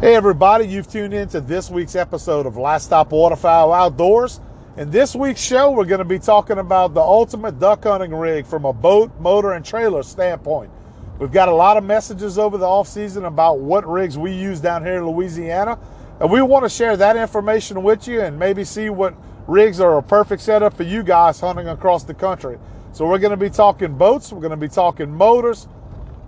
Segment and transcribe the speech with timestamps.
[0.00, 4.40] Hey, everybody, you've tuned in to this week's episode of Last Stop Waterfowl Outdoors.
[4.78, 8.46] In this week's show, we're going to be talking about the ultimate duck hunting rig
[8.46, 10.70] from a boat, motor, and trailer standpoint.
[11.18, 14.58] We've got a lot of messages over the off season about what rigs we use
[14.58, 15.78] down here in Louisiana,
[16.18, 19.14] and we want to share that information with you and maybe see what
[19.46, 22.58] rigs are a perfect setup for you guys hunting across the country.
[22.92, 25.68] So we're going to be talking boats, we're going to be talking motors,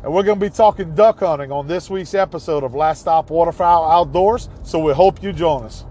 [0.03, 3.31] and we're going to be talking duck hunting on this week's episode of Last Stop
[3.31, 4.49] Waterfowl Outdoors.
[4.65, 5.85] So we hope you join us.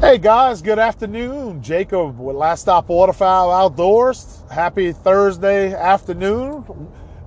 [0.00, 1.62] Hey guys, good afternoon.
[1.62, 4.42] Jacob with Last Stop Waterfowl Outdoors.
[4.50, 6.64] Happy Thursday afternoon.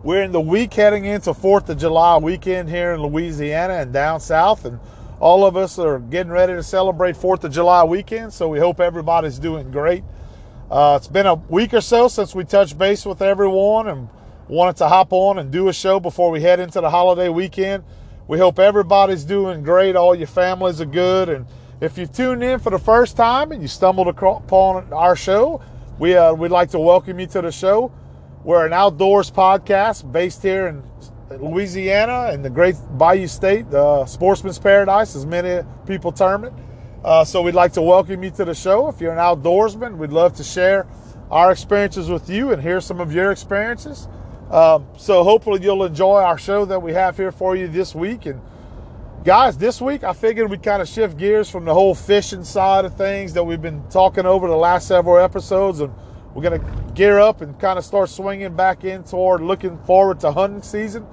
[0.02, 4.20] We're in the week heading into 4th of July weekend here in Louisiana and down
[4.20, 4.66] south.
[4.66, 4.80] And
[5.20, 8.34] all of us are getting ready to celebrate 4th of July weekend.
[8.34, 10.04] So we hope everybody's doing great.
[10.72, 14.10] Uh, it's been a week or so since we touched base with everyone and
[14.48, 17.84] wanted to hop on and do a show before we head into the holiday weekend.
[18.28, 19.96] We hope everybody's doing great.
[19.96, 21.30] All your families are good.
[21.30, 21.46] And
[21.82, 25.62] if you tuned in for the first time and you stumbled upon our show,
[26.00, 27.92] we, uh, we'd like to welcome you to the show.
[28.44, 30.84] We're an outdoors podcast based here in
[31.40, 36.54] Louisiana in the great Bayou State, the sportsman's paradise, as many people term it.
[37.04, 38.88] Uh, so we'd like to welcome you to the show.
[38.88, 40.88] If you're an outdoorsman, we'd love to share
[41.32, 44.08] our experiences with you and hear some of your experiences.
[44.54, 48.28] Um, so hopefully you'll enjoy our show that we have here for you this week.
[48.28, 48.40] And
[49.24, 52.86] guys, this week I figured we'd kind of shift gears from the whole fishing side
[52.86, 55.92] of things that we've been talking over the last several episodes, and
[56.36, 60.20] we're going to gear up and kind of start swinging back in toward looking forward
[60.20, 61.04] to hunting season.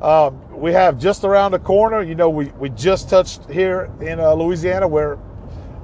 [0.00, 2.00] Um, we have just around the corner.
[2.02, 4.88] You know, we we just touched here in uh, Louisiana.
[4.88, 5.18] We're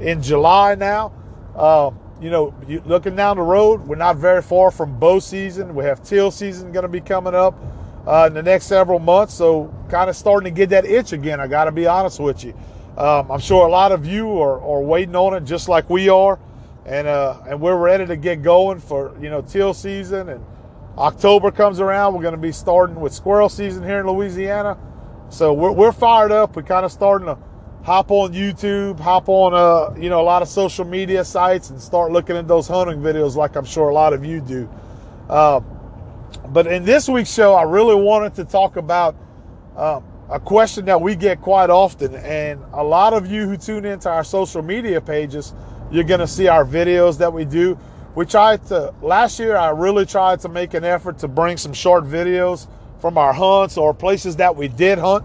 [0.01, 1.13] in July now.
[1.57, 2.55] Um, you know,
[2.87, 5.75] looking down the road, we're not very far from bow season.
[5.75, 7.59] We have teal season going to be coming up
[8.07, 9.35] uh, in the next several months.
[9.35, 11.41] So, kind of starting to get that itch again.
[11.41, 12.55] I got to be honest with you.
[12.97, 16.09] Um, I'm sure a lot of you are, are waiting on it just like we
[16.09, 16.39] are,
[16.87, 20.29] and uh, and we're ready to get going for you know teal season.
[20.29, 20.45] And
[20.99, 24.79] October comes around, we're going to be starting with squirrel season here in Louisiana.
[25.31, 26.55] So we're, we're fired up.
[26.55, 27.39] We're kind of starting to
[27.83, 31.81] hop on YouTube, hop on uh, you know a lot of social media sites, and
[31.81, 34.69] start looking at those hunting videos, like I'm sure a lot of you do.
[35.29, 35.61] Uh,
[36.49, 39.17] but in this week's show, I really wanted to talk about
[39.77, 40.01] uh,
[40.31, 44.09] a question that we get quite often, and a lot of you who tune into
[44.09, 45.53] our social media pages,
[45.91, 47.79] you're going to see our videos that we do.
[48.15, 49.57] We tried to last year.
[49.57, 52.67] I really tried to make an effort to bring some short videos
[53.01, 55.25] from our hunts or places that we did hunt.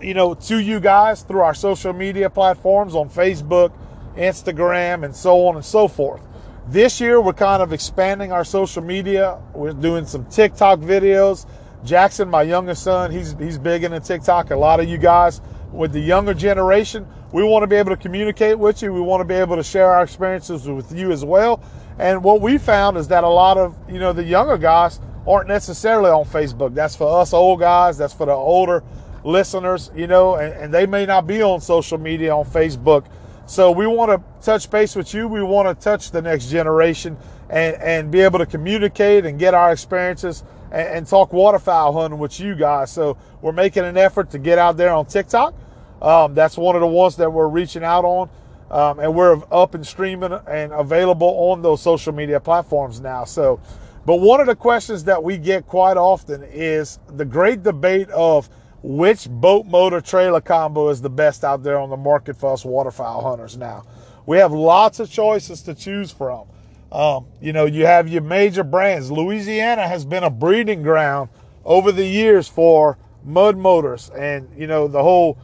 [0.00, 3.72] You know, to you guys through our social media platforms on Facebook,
[4.16, 6.22] Instagram, and so on and so forth.
[6.68, 9.38] This year, we're kind of expanding our social media.
[9.54, 11.46] We're doing some TikTok videos.
[11.84, 14.50] Jackson, my youngest son, he's he's big into TikTok.
[14.50, 15.40] A lot of you guys
[15.72, 18.92] with the younger generation, we want to be able to communicate with you.
[18.92, 21.60] We want to be able to share our experiences with you as well.
[21.98, 25.48] And what we found is that a lot of you know the younger guys aren't
[25.48, 26.74] necessarily on Facebook.
[26.74, 27.98] That's for us old guys.
[27.98, 28.82] That's for the older
[29.24, 33.06] listeners, you know, and, and they may not be on social media on Facebook.
[33.46, 35.26] So we want to touch base with you.
[35.26, 37.16] We want to touch the next generation
[37.48, 42.18] and, and be able to communicate and get our experiences and, and talk waterfowl hunting
[42.18, 42.92] with you guys.
[42.92, 45.54] So we're making an effort to get out there on TikTok.
[46.02, 48.28] Um, that's one of the ones that we're reaching out on.
[48.70, 53.24] Um, and we're up and streaming and available on those social media platforms now.
[53.24, 53.60] So,
[54.04, 58.50] but one of the questions that we get quite often is the great debate of
[58.82, 62.64] which boat motor trailer combo is the best out there on the market for us
[62.64, 63.84] waterfowl hunters now.
[64.26, 66.46] We have lots of choices to choose from.
[66.92, 69.10] Um, you know, you have your major brands.
[69.10, 71.28] Louisiana has been a breeding ground
[71.64, 75.38] over the years for mud motors and, you know, the whole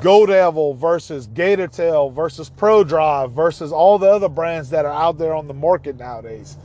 [0.00, 4.92] Go Devil versus Gator Tail versus Pro Drive versus all the other brands that are
[4.92, 6.56] out there on the market nowadays.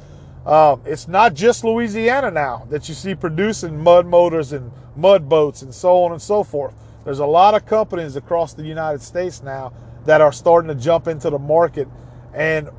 [0.48, 5.62] Um, it's not just Louisiana now that you see producing mud motors and mud boats
[5.62, 6.74] and so on and so forth.
[7.04, 9.74] There's a lot of companies across the United States now
[10.06, 11.90] that are starting to jump into the market.
[12.34, 12.70] And,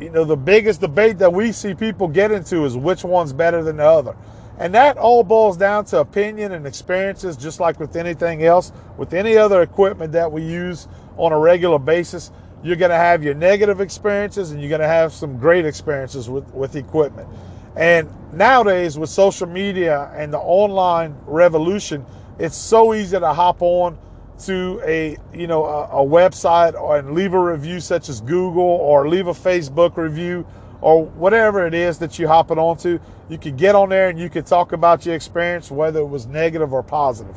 [0.00, 3.62] you know, the biggest debate that we see people get into is which one's better
[3.62, 4.16] than the other.
[4.58, 9.14] And that all boils down to opinion and experiences, just like with anything else, with
[9.14, 12.32] any other equipment that we use on a regular basis
[12.64, 16.30] you're going to have your negative experiences and you're going to have some great experiences
[16.30, 17.28] with, with equipment.
[17.76, 22.06] And nowadays, with social media and the online revolution,
[22.38, 23.98] it's so easy to hop on
[24.36, 28.62] to a you know a, a website or, and leave a review such as Google
[28.62, 30.44] or leave a Facebook review
[30.80, 32.98] or whatever it is that you're hopping onto.
[33.28, 36.26] You could get on there and you could talk about your experience, whether it was
[36.26, 37.36] negative or positive.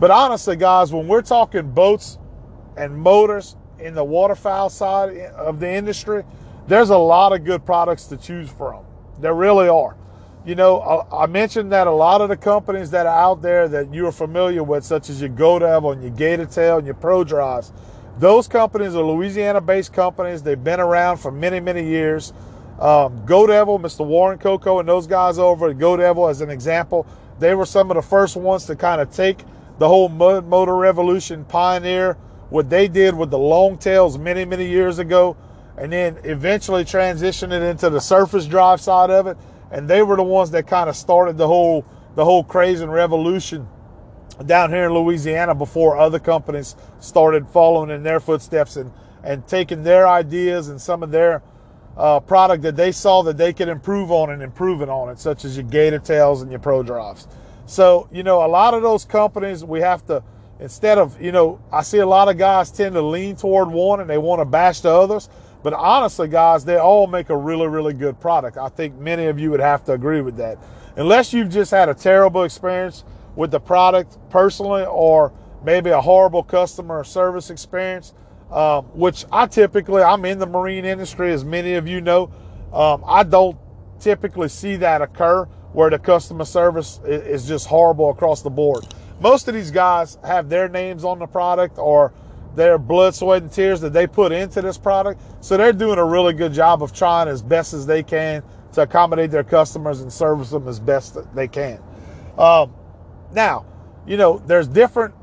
[0.00, 2.18] But honestly, guys, when we're talking boats
[2.76, 6.24] and motors in the waterfowl side of the industry,
[6.66, 8.84] there's a lot of good products to choose from.
[9.20, 9.96] There really are.
[10.46, 13.94] You know, I mentioned that a lot of the companies that are out there that
[13.94, 17.24] you're familiar with, such as your Go Devil and your Gator Tail and your Pro
[17.24, 17.72] Drives,
[18.18, 20.42] those companies are Louisiana based companies.
[20.42, 22.32] They've been around for many, many years.
[22.78, 24.04] Um, Go Devil, Mr.
[24.04, 27.06] Warren Coco, and those guys over at Go Devil, as an example,
[27.38, 29.44] they were some of the first ones to kind of take
[29.78, 32.16] the whole mud motor revolution, pioneer
[32.50, 35.36] what they did with the long tails many, many years ago,
[35.76, 39.36] and then eventually transitioned it into the surface drive side of it.
[39.70, 42.92] And they were the ones that kind of started the whole the whole craze and
[42.92, 43.66] revolution
[44.46, 48.92] down here in Louisiana before other companies started following in their footsteps and
[49.24, 51.42] and taking their ideas and some of their
[51.96, 55.44] uh, product that they saw that they could improve on and improving on it, such
[55.44, 57.26] as your Gator Tails and your Pro Drives.
[57.66, 60.22] So, you know, a lot of those companies, we have to,
[60.60, 64.00] instead of, you know, I see a lot of guys tend to lean toward one
[64.00, 65.28] and they want to bash the others.
[65.62, 68.58] But honestly, guys, they all make a really, really good product.
[68.58, 70.58] I think many of you would have to agree with that.
[70.96, 73.04] Unless you've just had a terrible experience
[73.34, 75.32] with the product personally or
[75.64, 78.12] maybe a horrible customer service experience,
[78.50, 82.30] um, which I typically, I'm in the marine industry, as many of you know.
[82.72, 83.56] Um, I don't
[83.98, 88.86] typically see that occur where the customer service is just horrible across the board.
[89.24, 92.12] Most of these guys have their names on the product or
[92.56, 95.18] their blood, sweat, and tears that they put into this product.
[95.40, 98.42] So they're doing a really good job of trying as best as they can
[98.74, 101.82] to accommodate their customers and service them as best that they can.
[102.36, 102.74] Um,
[103.32, 103.64] now,
[104.06, 105.14] you know, there's different,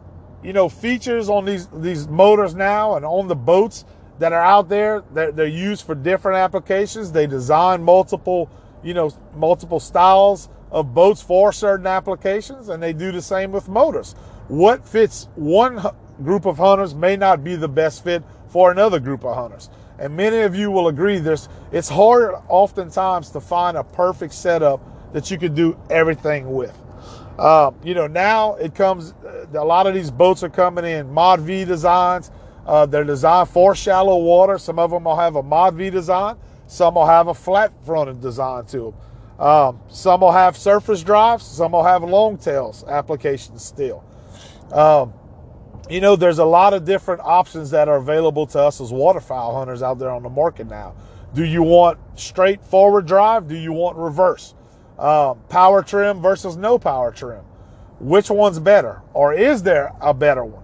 [0.42, 3.86] you know, features on these these motors now and on the boats
[4.18, 5.04] that are out there.
[5.14, 7.12] They're, they're used for different applications.
[7.12, 8.50] They design multiple
[8.84, 13.68] you know, multiple styles of boats for certain applications, and they do the same with
[13.68, 14.14] motors.
[14.48, 15.82] What fits one
[16.24, 19.70] group of hunters may not be the best fit for another group of hunters.
[20.00, 24.82] And many of you will agree this it's hard oftentimes to find a perfect setup
[25.14, 26.78] that you can do everything with.
[27.38, 29.14] Uh, you know, now it comes,
[29.54, 32.32] a lot of these boats are coming in Mod V designs.
[32.66, 34.58] Uh, they're designed for shallow water.
[34.58, 36.36] Some of them will have a Mod V design.
[36.68, 38.94] Some will have a flat fronted design to them.
[39.42, 41.44] Um, some will have surface drives.
[41.44, 44.04] Some will have long tails applications still.
[44.72, 45.14] Um,
[45.90, 49.56] you know, there's a lot of different options that are available to us as waterfowl
[49.56, 50.94] hunters out there on the market now.
[51.34, 53.48] Do you want straight forward drive?
[53.48, 54.54] Do you want reverse?
[55.00, 57.44] Um, power trim versus no power trim.
[58.00, 59.02] Which one's better?
[59.14, 60.64] Or is there a better one?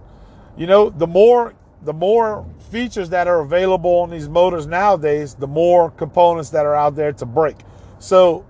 [0.56, 5.46] You know, the more the more features that are available on these motors nowadays, the
[5.46, 7.56] more components that are out there to break.
[7.98, 8.44] So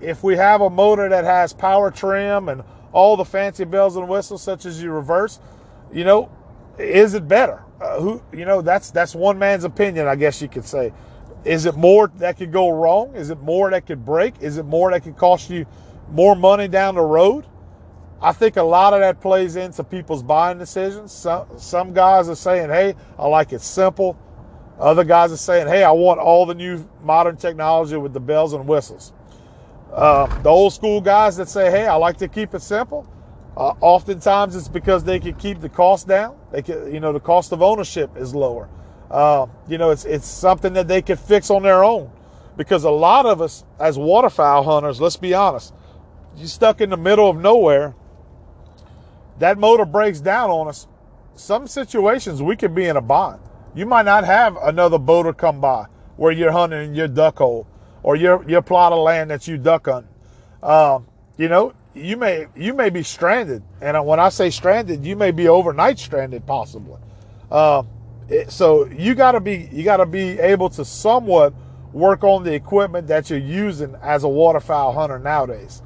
[0.00, 2.62] if we have a motor that has power trim and
[2.92, 5.40] all the fancy bells and whistles, such as you reverse,
[5.92, 6.30] you know,
[6.78, 7.62] is it better?
[7.80, 10.92] Uh, who, you know, that's that's one man's opinion, I guess you could say.
[11.44, 13.14] Is it more that could go wrong?
[13.14, 14.34] Is it more that could break?
[14.40, 15.66] Is it more that could cost you
[16.10, 17.46] more money down the road?
[18.22, 21.12] I think a lot of that plays into people's buying decisions.
[21.12, 24.18] Some, some guys are saying, hey, I like it simple.
[24.78, 28.52] Other guys are saying, hey, I want all the new modern technology with the bells
[28.52, 29.14] and whistles.
[29.92, 33.08] Uh, the old school guys that say, hey, I like to keep it simple.
[33.56, 36.38] Uh, oftentimes it's because they can keep the cost down.
[36.52, 38.68] They can, you know, the cost of ownership is lower.
[39.10, 42.10] Uh, you know, it's it's something that they can fix on their own.
[42.56, 45.74] Because a lot of us as waterfowl hunters, let's be honest,
[46.36, 47.94] you're stuck in the middle of nowhere
[49.40, 50.86] that motor breaks down on us,
[51.34, 53.40] some situations we could be in a bind.
[53.74, 55.86] You might not have another boater come by
[56.16, 57.66] where you're hunting in your duck hole
[58.02, 60.08] or your your plot of land that you duck on.
[60.62, 65.16] Um, you know, you may you may be stranded, and when I say stranded, you
[65.16, 66.98] may be overnight stranded possibly.
[67.50, 67.82] Uh,
[68.28, 71.52] it, so you got to be you got to be able to somewhat
[71.92, 75.82] work on the equipment that you're using as a waterfowl hunter nowadays.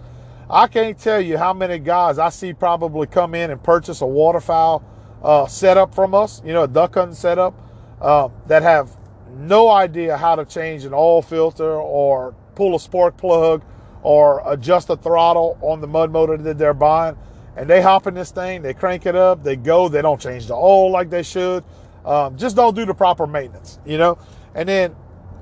[0.50, 4.06] I can't tell you how many guys I see probably come in and purchase a
[4.06, 4.85] waterfowl
[5.23, 7.54] uh, setup from us, you know, a duck hunting setup,
[8.02, 8.90] uh, that have
[9.37, 13.62] no idea how to change an oil filter or pull a spark plug
[14.03, 17.17] or adjust the throttle on the mud motor that they're buying.
[17.57, 20.47] And they hop in this thing, they crank it up, they go, they don't change
[20.47, 21.64] the oil like they should.
[22.05, 24.19] Um, just don't do the proper maintenance, you know?
[24.55, 24.95] And then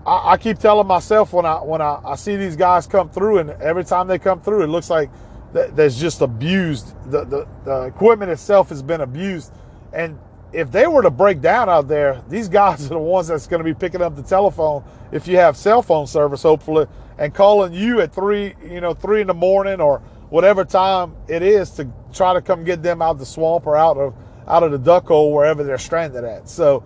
[0.06, 3.38] I, I, keep telling myself when I when I, I, see these guys come through,
[3.38, 5.10] and every time they come through, it looks like
[5.54, 6.94] th- there's just abused.
[7.10, 9.52] The, the the equipment itself has been abused,
[9.92, 10.18] and
[10.52, 13.60] if they were to break down out there, these guys are the ones that's going
[13.60, 16.86] to be picking up the telephone if you have cell phone service, hopefully,
[17.18, 21.42] and calling you at three, you know, three in the morning or whatever time it
[21.42, 24.14] is to try to come get them out of the swamp or out of
[24.48, 26.48] out of the duck hole wherever they're stranded at.
[26.48, 26.82] So,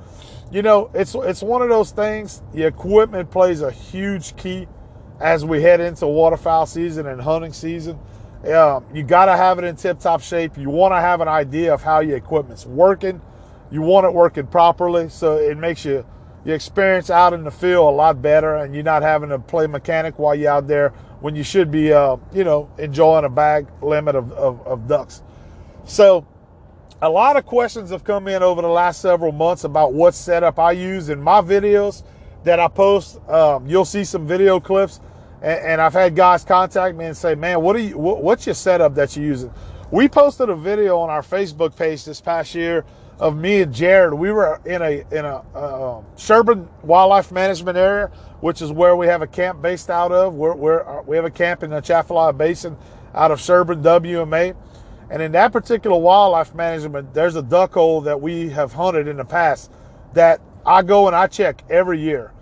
[0.51, 2.43] you know, it's it's one of those things.
[2.53, 4.69] The equipment plays a huge key
[5.21, 7.99] as we head into waterfowl season and hunting season.
[8.47, 10.57] Um, you got to have it in tip-top shape.
[10.57, 13.21] You want to have an idea of how your equipment's working.
[13.71, 16.05] You want it working properly, so it makes you
[16.45, 19.67] your experience out in the field a lot better, and you're not having to play
[19.67, 23.67] mechanic while you're out there when you should be, uh, you know, enjoying a bag
[23.83, 25.23] limit of, of, of ducks.
[25.85, 26.25] So,
[27.03, 30.59] a lot of questions have come in over the last several months about what setup
[30.59, 32.05] I use in my videos
[32.45, 33.19] that I post.
[33.29, 35.01] Um, you'll see some video clips,
[35.43, 37.99] and, and, I've had guys contact me and say, "Man, what are you?
[37.99, 39.53] What, what's your setup that you're using?"
[39.91, 42.85] We posted a video on our Facebook page this past year
[43.19, 44.15] of me and Jared.
[44.15, 48.09] We were in a in a uh, Sherburne Wildlife Management Area,
[48.41, 50.35] which is where we have a camp based out of.
[50.35, 52.77] We're, we're uh, we have a camp in the Atchafalaya Basin
[53.15, 54.55] out of Sherburne WMA.
[55.09, 59.17] And in that particular wildlife management, there's a duck hole that we have hunted in
[59.17, 59.71] the past
[60.15, 62.33] that I go and I check every year.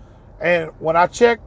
[0.41, 1.39] And when I check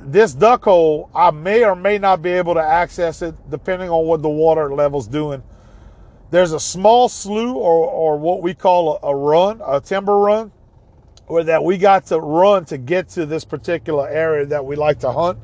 [0.00, 4.06] this duck hole, I may or may not be able to access it depending on
[4.06, 5.42] what the water level's doing
[6.30, 10.52] there's a small slough or, or what we call a, a run, a timber run,
[11.26, 14.98] where that we got to run to get to this particular area that we like
[15.00, 15.38] to hunt.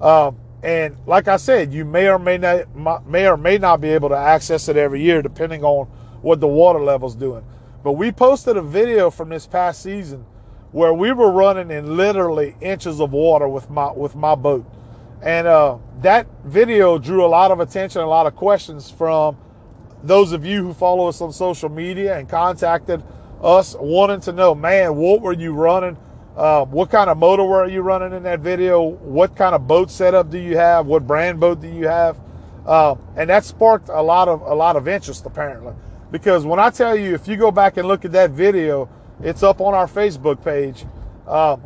[0.00, 3.88] Um, and like I said, you may or may not may or may not be
[3.90, 5.86] able to access it every year, depending on
[6.22, 7.44] what the water level's doing.
[7.82, 10.26] But we posted a video from this past season
[10.72, 14.66] where we were running in literally inches of water with my with my boat,
[15.22, 19.38] and uh, that video drew a lot of attention, a lot of questions from
[20.02, 23.02] those of you who follow us on social media and contacted
[23.42, 25.96] us wanting to know, man, what were you running?
[26.36, 28.80] Uh, what kind of motor were you running in that video?
[28.80, 30.86] What kind of boat setup do you have?
[30.86, 32.18] What brand boat do you have?
[32.66, 35.74] Uh, and that sparked a lot of a lot of interest apparently,
[36.10, 38.88] because when I tell you, if you go back and look at that video,
[39.22, 40.84] it's up on our Facebook page.
[41.26, 41.56] Uh,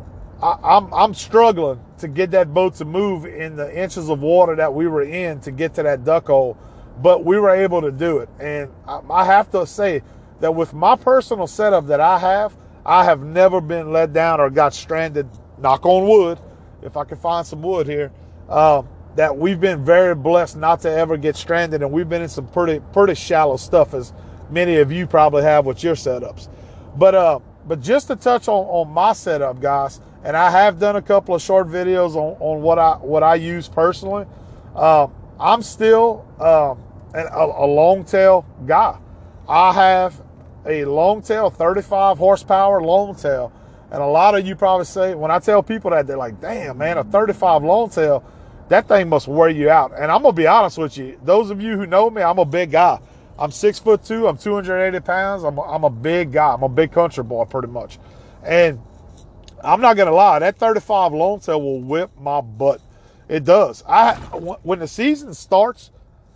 [0.41, 4.55] I, I'm I'm struggling to get that boat to move in the inches of water
[4.55, 6.57] that we were in to get to that duck hole
[7.01, 8.29] but we were able to do it.
[8.39, 10.01] And I have to say
[10.39, 14.49] that with my personal setup that I have, I have never been let down or
[14.49, 15.27] got stranded.
[15.57, 16.39] Knock on wood,
[16.81, 18.11] if I can find some wood here.
[18.49, 22.29] Um, that we've been very blessed not to ever get stranded, and we've been in
[22.29, 24.13] some pretty pretty shallow stuff, as
[24.49, 26.49] many of you probably have with your setups.
[26.97, 30.97] But uh, but just to touch on on my setup, guys, and I have done
[30.97, 34.25] a couple of short videos on on what I what I use personally.
[34.75, 35.07] Uh,
[35.39, 36.83] I'm still um,
[37.15, 38.97] a, a long tail guy.
[39.47, 40.21] I have
[40.65, 43.51] a long tail, 35 horsepower long tail.
[43.91, 46.77] And a lot of you probably say, when I tell people that, they're like, damn,
[46.77, 48.23] man, a 35 long tail,
[48.69, 49.93] that thing must wear you out.
[49.95, 51.19] And I'm going to be honest with you.
[51.23, 52.99] Those of you who know me, I'm a big guy.
[53.37, 54.27] I'm six foot two.
[54.27, 55.43] I'm 280 pounds.
[55.43, 56.53] I'm a, I'm a big guy.
[56.53, 57.99] I'm a big country boy, pretty much.
[58.43, 58.81] And
[59.63, 62.81] I'm not going to lie, that 35 long tail will whip my butt.
[63.27, 63.83] It does.
[63.87, 65.91] I When the season starts,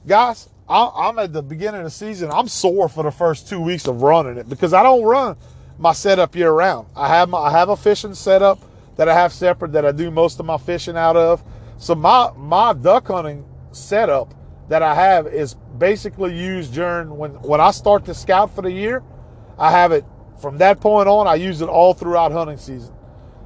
[0.07, 2.29] guys, I'm at the beginning of the season.
[2.31, 5.35] I'm sore for the first two weeks of running it because I don't run
[5.79, 6.87] my setup year round.
[6.95, 8.59] I have my I have a fishing setup
[8.95, 11.43] that I have separate that I do most of my fishing out of.
[11.77, 14.33] So my my duck hunting setup
[14.67, 18.71] that I have is basically used during when when I start to scout for the
[18.71, 19.01] year.
[19.57, 20.05] I have it
[20.39, 21.27] from that point on.
[21.27, 22.93] I use it all throughout hunting season,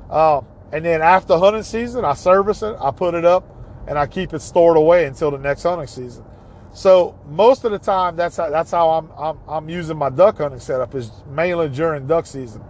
[0.09, 3.45] um, and then after hunting season, I service it, I put it up,
[3.87, 6.25] and I keep it stored away until the next hunting season.
[6.73, 10.39] So most of the time, that's how, that's how I'm, I'm, I'm using my duck
[10.39, 12.63] hunting setup is mainly during duck season.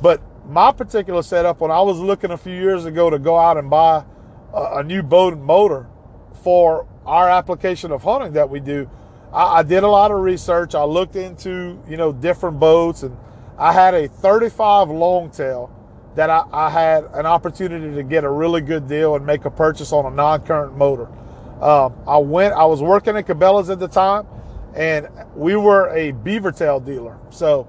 [0.00, 3.58] But my particular setup, when I was looking a few years ago to go out
[3.58, 4.04] and buy
[4.54, 5.86] a, a new boat and motor
[6.42, 8.88] for our application of hunting that we do,
[9.32, 10.74] I, I did a lot of research.
[10.74, 13.16] I looked into you know different boats, and
[13.58, 15.70] I had a 35 longtail
[16.14, 19.50] that I, I had an opportunity to get a really good deal and make a
[19.50, 21.08] purchase on a non-current motor.
[21.62, 24.26] Um, I went, I was working at Cabela's at the time,
[24.74, 27.16] and we were a beaver tail dealer.
[27.30, 27.68] So,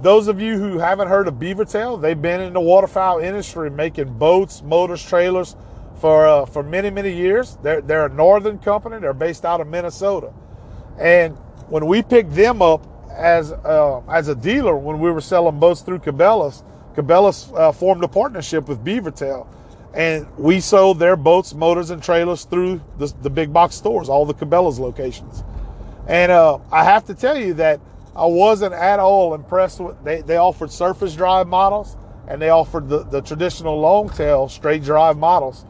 [0.00, 3.68] those of you who haven't heard of beaver tail, they've been in the waterfowl industry
[3.68, 5.56] making boats, motors, trailers
[6.00, 7.58] for uh, for many many years.
[7.64, 9.00] They're they're a northern company.
[9.00, 10.32] They're based out of Minnesota,
[10.98, 11.36] and
[11.68, 15.80] when we picked them up as uh, as a dealer when we were selling boats
[15.80, 16.62] through Cabela's,
[16.94, 19.48] Cabela's uh, formed a partnership with Beaver Tail
[19.94, 24.24] and we sold their boats, motors, and trailers through the, the big box stores, all
[24.24, 25.44] the Cabela's locations.
[26.06, 27.80] And uh, I have to tell you that
[28.16, 30.02] I wasn't at all impressed with.
[30.04, 31.96] They they offered surface drive models,
[32.26, 35.64] and they offered the, the traditional long tail straight drive models.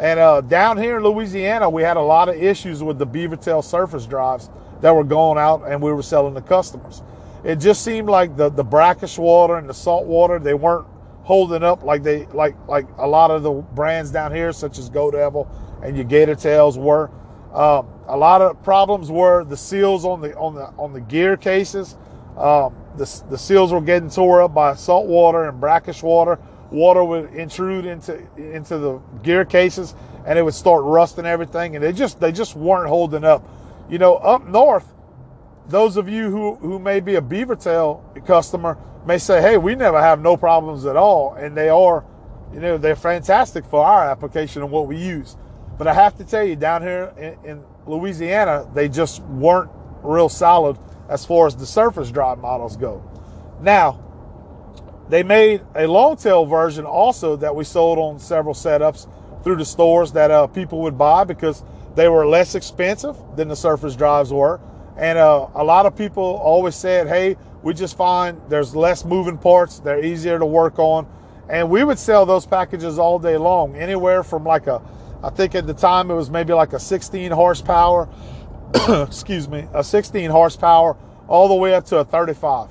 [0.00, 3.64] And uh, down here in Louisiana, we had a lot of issues with the Beavertail
[3.64, 4.48] surface drives
[4.80, 7.02] that were going out and we were selling to customers.
[7.44, 10.86] It just seemed like the, the brackish water and the salt water, they weren't
[11.28, 14.88] holding up like they like like a lot of the brands down here, such as
[14.88, 15.46] Go Devil
[15.82, 17.10] and your Gator Tails were.
[17.52, 21.36] Um, a lot of problems were the seals on the on the on the gear
[21.36, 21.96] cases.
[22.38, 26.38] Um, the, the seals were getting tore up by salt water and brackish water.
[26.70, 29.94] Water would intrude into into the gear cases,
[30.26, 31.76] and it would start rusting everything.
[31.76, 33.46] And they just they just weren't holding up.
[33.90, 34.94] You know, up north,
[35.68, 39.74] those of you who who may be a beaver tail customer may say, "Hey, we
[39.74, 42.04] never have no problems at all," and they are,
[42.52, 45.36] you know, they're fantastic for our application and what we use.
[45.76, 49.70] But I have to tell you, down here in, in Louisiana, they just weren't
[50.02, 53.02] real solid as far as the surface drive models go.
[53.60, 54.00] Now,
[55.08, 59.08] they made a long tail version also that we sold on several setups
[59.42, 61.62] through the stores that uh, people would buy because
[61.94, 64.60] they were less expensive than the surface drives were.
[64.98, 69.38] And uh, a lot of people always said, hey, we just find there's less moving
[69.38, 71.06] parts, they're easier to work on.
[71.48, 74.82] And we would sell those packages all day long, anywhere from like a,
[75.22, 78.08] I think at the time it was maybe like a 16 horsepower
[78.88, 82.68] excuse me, a 16 horsepower all the way up to a 35.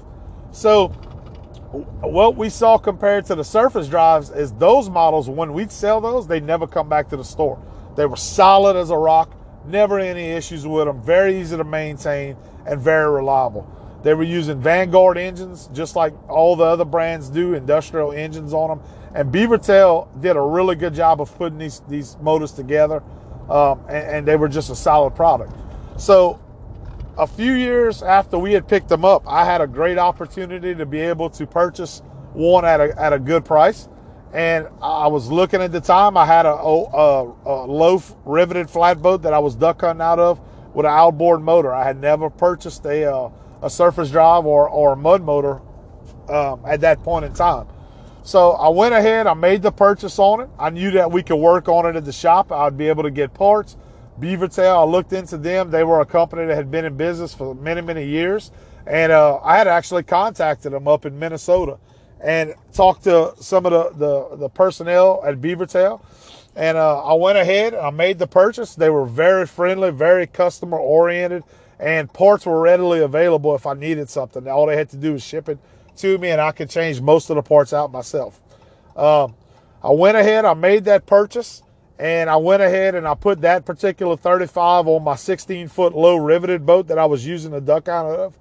[0.52, 6.00] So what we saw compared to the surface drives is those models, when we sell
[6.00, 7.62] those, they never come back to the store.
[7.96, 9.32] They were solid as a rock,
[9.68, 13.70] never any issues with them, very easy to maintain and very reliable.
[14.04, 18.70] They were using Vanguard engines, just like all the other brands do, industrial engines on
[18.70, 18.88] them.
[19.16, 23.02] And Beavertail did a really good job of putting these, these motors together,
[23.50, 25.54] um, and, and they were just a solid product.
[25.98, 26.40] So
[27.18, 30.86] a few years after we had picked them up, I had a great opportunity to
[30.86, 32.02] be able to purchase
[32.34, 33.90] one at a, at a good price.
[34.34, 39.22] And I was looking at the time, I had a, a, a low riveted flatboat
[39.22, 40.40] that I was duck hunting out of
[40.74, 41.74] with an outboard motor.
[41.74, 43.30] I had never purchased a, uh,
[43.62, 45.62] a surface drive or, or a mud motor
[46.30, 47.68] um, at that point in time.
[48.24, 50.50] So I went ahead, I made the purchase on it.
[50.60, 52.52] I knew that we could work on it at the shop.
[52.52, 53.78] I'd be able to get parts.
[54.20, 55.72] Beavertail, I looked into them.
[55.72, 58.52] They were a company that had been in business for many, many years.
[58.86, 61.78] And uh, I had actually contacted them up in Minnesota
[62.22, 66.02] and talked to some of the, the, the personnel at Beavertail.
[66.56, 68.74] And uh, I went ahead, I made the purchase.
[68.76, 71.44] They were very friendly, very customer oriented,
[71.80, 74.48] and parts were readily available if I needed something.
[74.48, 75.60] All they had to do was ship it
[75.98, 78.42] to me, and I could change most of the parts out myself.
[78.96, 79.36] Um,
[79.84, 81.62] I went ahead, I made that purchase.
[82.00, 86.18] And I went ahead and I put that particular 35 on my 16 foot low
[86.18, 88.38] riveted boat that I was using the duck out of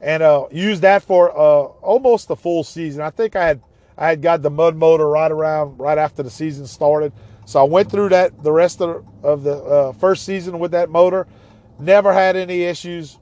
[0.00, 3.02] and uh, used that for uh, almost the full season.
[3.02, 3.62] I think I had
[3.98, 7.12] I had got the mud motor right around right after the season started.
[7.44, 10.90] So I went through that the rest of, of the uh, first season with that
[10.90, 11.26] motor.
[11.78, 13.18] Never had any issues.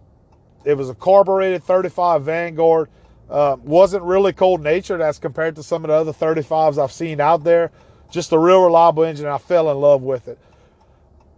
[0.64, 2.91] It was a carbureted 35 Vanguard.
[3.29, 7.21] Uh, wasn't really cold natured as compared to some of the other 35s I've seen
[7.21, 7.71] out there
[8.11, 9.27] just a real reliable engine.
[9.27, 10.38] I fell in love with it.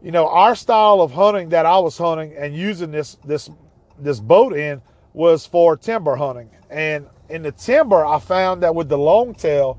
[0.02, 3.50] You know, our style of hunting that I was hunting and using this this
[3.98, 4.80] this boat in
[5.12, 6.50] was for timber hunting.
[6.68, 9.78] And in the timber, I found that with the long tail,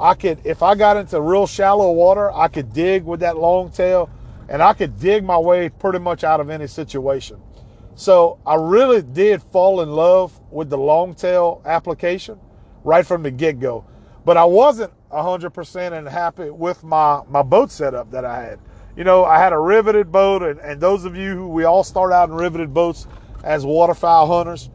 [0.00, 3.70] I could if I got into real shallow water, I could dig with that long
[3.70, 4.10] tail
[4.48, 7.40] and I could dig my way pretty much out of any situation.
[7.94, 12.38] So I really did fall in love with the long tail application
[12.84, 13.84] right from the get go.
[14.24, 18.60] But I wasn't 100% and happy with my, my boat setup that I had.
[18.96, 21.84] You know, I had a riveted boat, and, and those of you who we all
[21.84, 23.06] start out in riveted boats
[23.48, 24.68] as waterfowl hunters,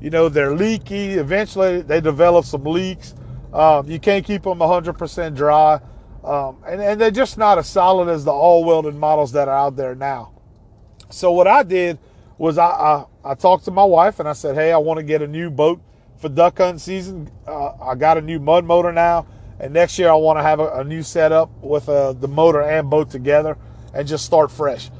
[0.00, 1.14] you know, they're leaky.
[1.14, 3.14] Eventually, they develop some leaks.
[3.52, 5.80] Um, you can't keep them 100% dry.
[6.22, 9.56] Um, and, and they're just not as solid as the all welded models that are
[9.56, 10.34] out there now.
[11.08, 11.98] So, what I did
[12.36, 15.02] was I, I, I talked to my wife and I said, Hey, I want to
[15.02, 15.80] get a new boat
[16.18, 17.30] for duck hunting season.
[17.46, 19.26] Uh, I got a new mud motor now.
[19.58, 22.60] And next year, I want to have a, a new setup with uh, the motor
[22.60, 23.56] and boat together,
[23.92, 24.90] and just start fresh.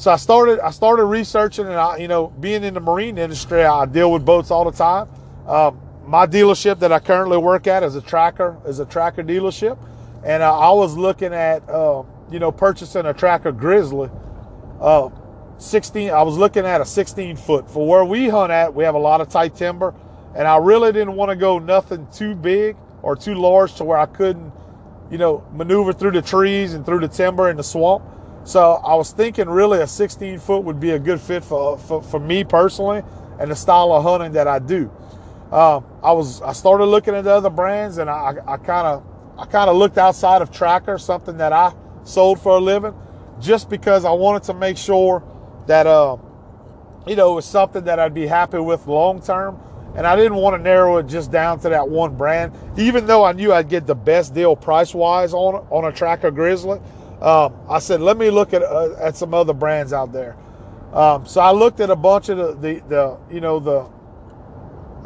[0.00, 0.60] So I started.
[0.60, 4.24] I started researching, and I, you know, being in the marine industry, I deal with
[4.24, 5.06] boats all the time.
[5.46, 9.76] Um, my dealership that I currently work at is a tracker, is a tracker dealership,
[10.24, 14.08] and uh, I was looking at, uh, you know, purchasing a tracker Grizzly.
[14.80, 15.10] Uh,
[15.58, 16.08] 16.
[16.08, 18.72] I was looking at a 16 foot for where we hunt at.
[18.72, 19.92] We have a lot of tight timber,
[20.34, 23.98] and I really didn't want to go nothing too big or too large to where
[23.98, 24.50] I couldn't,
[25.10, 28.02] you know, maneuver through the trees and through the timber and the swamp.
[28.44, 32.02] So I was thinking really a 16 foot would be a good fit for, for,
[32.02, 33.02] for me personally
[33.38, 34.90] and the style of hunting that I do.
[35.52, 39.04] Um, I was I started looking at the other brands and I kind of
[39.36, 41.72] I kind of looked outside of Tracker, something that I
[42.04, 42.94] sold for a living,
[43.40, 45.24] just because I wanted to make sure
[45.66, 46.18] that uh,
[47.06, 49.58] you know it was something that I'd be happy with long term.
[49.96, 53.24] And I didn't want to narrow it just down to that one brand, even though
[53.24, 56.78] I knew I'd get the best deal price wise on on a Tracker Grizzly.
[57.20, 60.36] Um, I said, let me look at uh, at some other brands out there.
[60.92, 63.86] Um, so I looked at a bunch of the, the, the you know the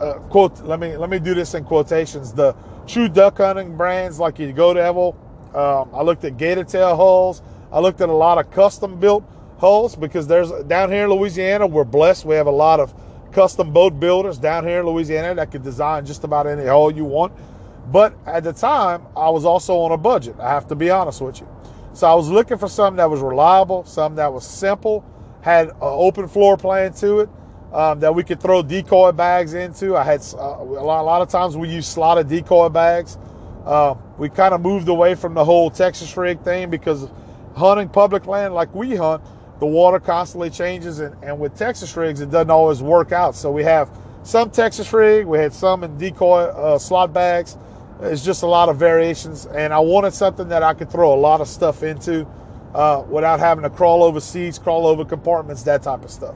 [0.01, 0.61] uh, quote.
[0.61, 2.33] Let me let me do this in quotations.
[2.33, 2.55] The
[2.87, 5.17] true duck hunting brands like you Go Devil.
[5.55, 7.43] Um, I looked at gator tail hulls.
[7.73, 9.25] I looked at a lot of custom built
[9.59, 12.25] hulls because there's down here in Louisiana we're blessed.
[12.25, 12.95] We have a lot of
[13.33, 17.05] custom boat builders down here in Louisiana that could design just about any hull you
[17.05, 17.33] want.
[17.91, 20.37] But at the time, I was also on a budget.
[20.41, 21.49] I have to be honest with you.
[21.95, 25.05] So I was looking for something that was reliable, something that was simple,
[25.43, 27.29] had an open floor plan to it,
[27.73, 29.97] um, that we could throw decoy bags into.
[29.97, 33.17] I had uh, a, lot, a, lot, of times we use slotted decoy bags.
[33.65, 37.09] Uh, we kind of moved away from the whole Texas rig thing because
[37.55, 39.23] hunting public land like we hunt,
[39.61, 43.37] the water constantly changes, and, and with Texas rigs, it doesn't always work out.
[43.37, 43.89] So we have
[44.25, 47.57] some Texas rig, we had some in decoy uh, slot bags.
[48.01, 51.21] It's just a lot of variations, and I wanted something that I could throw a
[51.21, 52.27] lot of stuff into
[52.75, 56.35] uh, without having to crawl over seats, crawl over compartments, that type of stuff.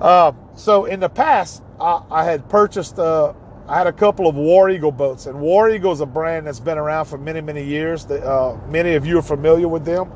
[0.00, 3.34] Uh, so in the past, I, I had purchased, uh,
[3.68, 6.60] I had a couple of War Eagle boats, and War Eagle is a brand that's
[6.60, 8.06] been around for many, many years.
[8.06, 10.10] That, uh, many of you are familiar with them.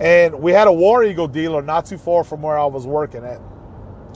[0.00, 3.24] And we had a War Eagle dealer not too far from where I was working
[3.24, 3.40] at.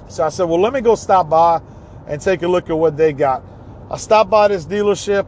[0.09, 1.61] So I said, well, let me go stop by
[2.07, 3.43] and take a look at what they got.
[3.91, 5.27] I stopped by this dealership.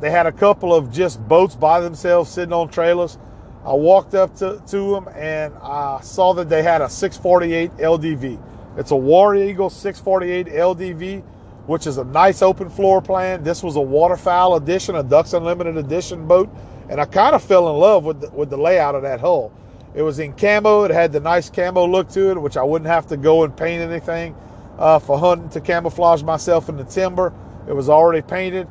[0.00, 3.18] They had a couple of just boats by themselves sitting on trailers.
[3.64, 8.38] I walked up to, to them and I saw that they had a 648 LDV.
[8.76, 11.22] It's a War Eagle 648 LDV,
[11.66, 13.42] which is a nice open floor plan.
[13.44, 16.50] This was a waterfowl edition, a Ducks Unlimited edition boat,
[16.88, 19.52] and I kind of fell in love with the, with the layout of that hull.
[19.94, 20.82] It was in camo.
[20.84, 23.56] It had the nice camo look to it, which I wouldn't have to go and
[23.56, 24.34] paint anything
[24.78, 27.32] uh, for hunting to camouflage myself in the timber.
[27.68, 28.66] It was already painted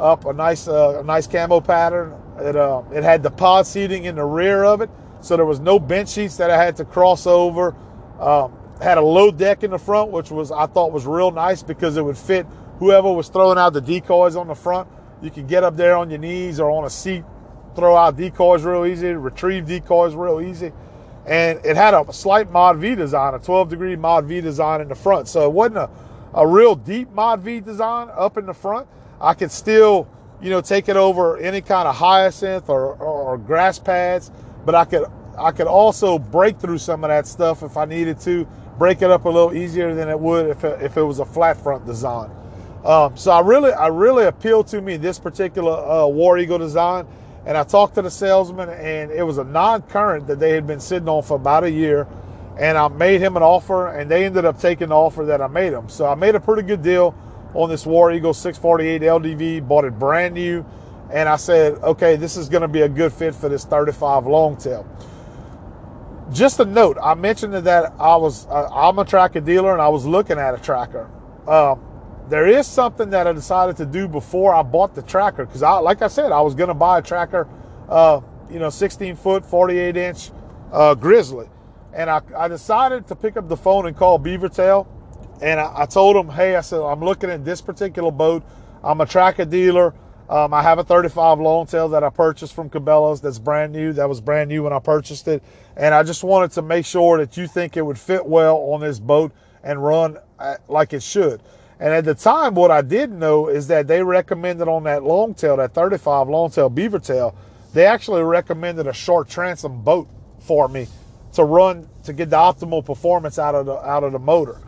[0.00, 2.14] up a nice, uh, a nice camo pattern.
[2.38, 5.60] It, uh, it had the pod seating in the rear of it, so there was
[5.60, 7.74] no bench seats that I had to cross over.
[8.18, 11.62] Um, had a low deck in the front, which was I thought was real nice
[11.62, 12.46] because it would fit
[12.78, 14.88] whoever was throwing out the decoys on the front.
[15.22, 17.24] You could get up there on your knees or on a seat
[17.76, 20.72] throw out decoys real easy, retrieve decoys real easy.
[21.26, 24.88] And it had a slight Mod V design, a 12 degree Mod V design in
[24.88, 25.28] the front.
[25.28, 25.90] So it wasn't a,
[26.34, 28.88] a real deep Mod V design up in the front.
[29.20, 30.08] I could still,
[30.40, 34.30] you know, take it over any kind of hyacinth or, or, or grass pads,
[34.64, 35.04] but I could
[35.38, 38.46] I could also break through some of that stuff if I needed to,
[38.78, 41.24] break it up a little easier than it would if it, if it was a
[41.24, 42.30] flat front design.
[42.84, 47.06] Um, so I really, I really appealed to me this particular uh, War Eagle design.
[47.46, 50.80] And I talked to the salesman, and it was a non-current that they had been
[50.80, 52.06] sitting on for about a year.
[52.58, 55.46] And I made him an offer, and they ended up taking the offer that I
[55.46, 55.88] made them.
[55.88, 57.14] So I made a pretty good deal
[57.54, 59.66] on this War Eagle 648 LDV.
[59.66, 60.64] Bought it brand new,
[61.12, 64.26] and I said, okay, this is going to be a good fit for this 35
[64.26, 64.86] long tail.
[66.32, 69.88] Just a note, I mentioned that I was uh, I'm a tracker dealer, and I
[69.88, 71.10] was looking at a tracker.
[71.48, 71.82] Um,
[72.30, 75.78] there is something that I decided to do before I bought the tracker because I,
[75.78, 77.48] like I said, I was going to buy a tracker,
[77.88, 80.30] uh, you know, 16 foot, 48 inch
[80.72, 81.48] uh, Grizzly,
[81.92, 84.86] and I, I, decided to pick up the phone and call Beavertail,
[85.40, 88.42] and I, I, told them, hey, I said I'm looking at this particular boat.
[88.82, 89.94] I'm a tracker dealer.
[90.28, 93.92] Um, I have a 35 longtail that I purchased from Cabela's that's brand new.
[93.92, 95.42] That was brand new when I purchased it,
[95.76, 98.80] and I just wanted to make sure that you think it would fit well on
[98.80, 99.32] this boat
[99.64, 101.42] and run uh, like it should.
[101.80, 105.56] And at the time, what I did know is that they recommended on that longtail,
[105.56, 107.34] that 35 longtail beaver tail,
[107.72, 110.08] they actually recommended a short transom boat
[110.40, 110.86] for me
[111.32, 114.60] to run to get the optimal performance out of the out of the motor.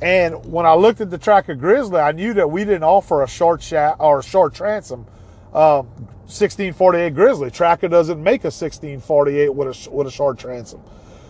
[0.00, 3.28] And when I looked at the Tracker Grizzly, I knew that we didn't offer a
[3.28, 5.06] short shaft or a short transom
[5.52, 5.86] um,
[6.26, 7.50] 1648 Grizzly.
[7.50, 10.80] Tracker doesn't make a 1648 with a with a short transom.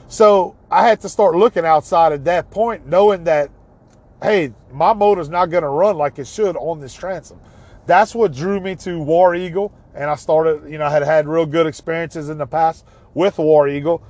[0.09, 3.51] So I had to start looking outside at that point, knowing that
[4.23, 7.41] hey, my motor's not going to run like it should on this transom.
[7.87, 9.73] That's what drew me to War Eagle.
[9.95, 13.39] And I started, you know, I had had real good experiences in the past with
[13.39, 14.03] War Eagle.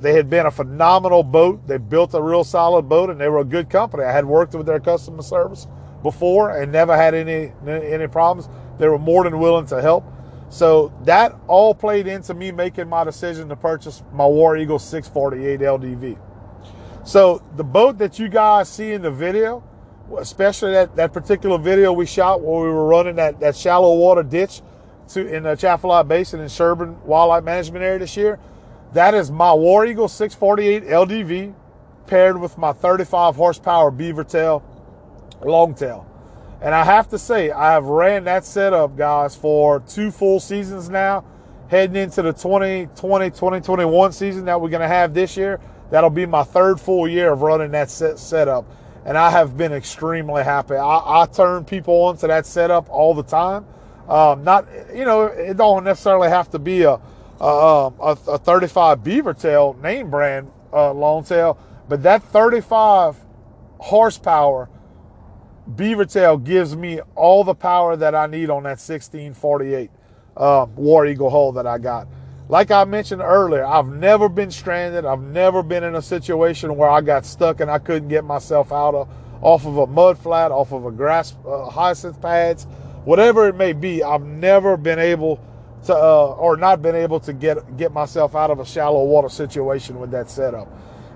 [0.00, 1.66] They had been a phenomenal boat.
[1.66, 4.04] They built a real solid boat and they were a good company.
[4.04, 5.66] I had worked with their customer service
[6.02, 8.48] before and never had any any problems.
[8.78, 10.04] They were more than willing to help.
[10.48, 15.60] So that all played into me making my decision to purchase my War Eagle 648
[15.60, 16.18] LDV.
[17.04, 19.64] So the boat that you guys see in the video,
[20.18, 24.22] especially that, that particular video we shot where we were running that, that shallow water
[24.22, 24.60] ditch
[25.08, 28.38] to in the Atchafalaya Basin in Sherburne Wildlife Management Area this year,
[28.92, 31.54] That is my War Eagle 648 LDV
[32.06, 34.62] paired with my 35 horsepower Beavertail
[35.42, 36.06] Longtail.
[36.60, 40.90] And I have to say, I have ran that setup, guys, for two full seasons
[40.90, 41.24] now,
[41.68, 45.58] heading into the 2020 2021 season that we're going to have this year.
[45.90, 48.66] That'll be my third full year of running that set setup.
[49.04, 50.74] And I have been extremely happy.
[50.74, 53.64] I, I turn people onto that setup all the time.
[54.08, 57.00] Um, not, you know, it don't necessarily have to be a,
[57.40, 63.16] um, a, a 35 Beavertail name brand uh, longtail, but that 35
[63.78, 64.68] horsepower
[65.76, 69.90] beaver tail gives me all the power that I need on that 1648
[70.36, 72.08] um, War Eagle hull that I got.
[72.48, 75.04] Like I mentioned earlier, I've never been stranded.
[75.04, 78.72] I've never been in a situation where I got stuck and I couldn't get myself
[78.72, 79.08] out of
[79.40, 82.64] off of a mud flat, off of a grass uh, hyacinth pads,
[83.04, 84.02] whatever it may be.
[84.02, 85.40] I've never been able
[85.84, 89.28] to, uh, or not been able to get get myself out of a shallow water
[89.28, 90.68] situation with that setup.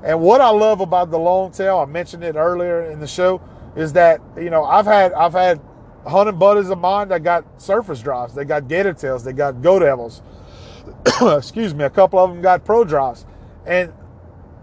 [0.04, 3.40] And what I love about the long tail, I mentioned it earlier in the show,
[3.76, 5.60] is that you know I've had I've had
[6.06, 9.78] hunting buddies of mine that got surface drives, they got gator tails, they got go
[9.78, 10.22] devils.
[11.22, 13.26] Excuse me, a couple of them got pro drives,
[13.66, 13.92] and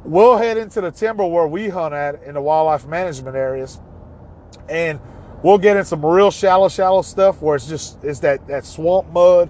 [0.03, 3.79] we'll head into the timber where we hunt at in the wildlife management areas,
[4.69, 4.99] and
[5.43, 9.11] we'll get in some real shallow, shallow stuff where it's just it's that that swamp
[9.11, 9.49] mud.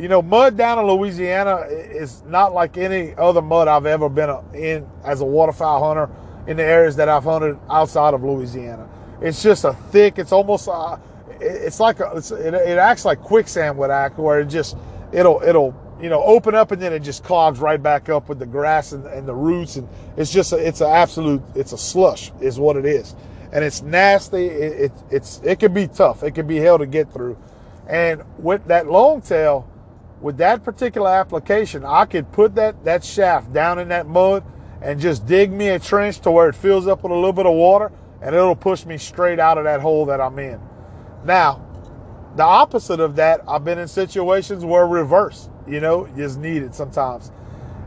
[0.00, 4.34] You know, mud down in Louisiana is not like any other mud I've ever been
[4.54, 6.10] in as a waterfowl hunter
[6.46, 8.88] in the areas that I've hunted outside of Louisiana.
[9.20, 10.18] It's just a thick.
[10.18, 10.68] It's almost.
[10.68, 10.96] Uh,
[11.38, 14.74] it's like a, it's, it, it, acts like quicksand would act, where it just
[15.12, 18.38] it'll it'll you know open up and then it just clogs right back up with
[18.38, 19.86] the grass and, and the roots, and
[20.16, 23.14] it's just a, it's an absolute it's a slush is what it is,
[23.52, 24.46] and it's nasty.
[24.46, 26.22] It, it it's it can be tough.
[26.22, 27.36] It can be hell to get through,
[27.86, 29.69] and with that longtail,
[30.20, 34.44] with that particular application, I could put that that shaft down in that mud
[34.82, 37.46] and just dig me a trench to where it fills up with a little bit
[37.46, 40.60] of water and it'll push me straight out of that hole that I'm in.
[41.24, 41.64] Now,
[42.36, 47.32] the opposite of that, I've been in situations where reverse, you know, is needed sometimes.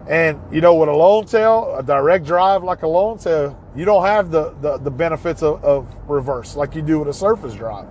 [0.08, 3.86] And, you know, with a long tail, a direct drive like a long tail, you
[3.86, 7.54] don't have the, the, the benefits of, of, reverse like you do with a surface
[7.54, 7.88] drive.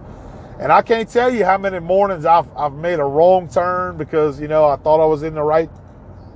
[0.63, 4.41] And I can't tell you how many mornings I've, I've made a wrong turn because,
[4.41, 5.69] you know, I thought I was in the right,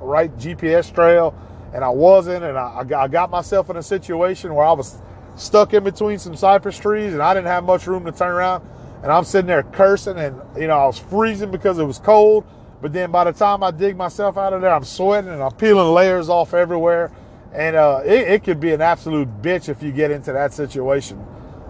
[0.01, 1.33] right GPS trail
[1.73, 2.43] and I wasn't.
[2.43, 4.99] And I, I got myself in a situation where I was
[5.37, 8.69] stuck in between some cypress trees and I didn't have much room to turn around.
[9.05, 12.45] And I'm sitting there cursing and, you know, I was freezing because it was cold.
[12.83, 15.53] But then by the time I dig myself out of there, I'm sweating and I'm
[15.53, 17.13] peeling layers off everywhere.
[17.55, 21.25] And uh, it, it, could be an absolute bitch if you get into that situation.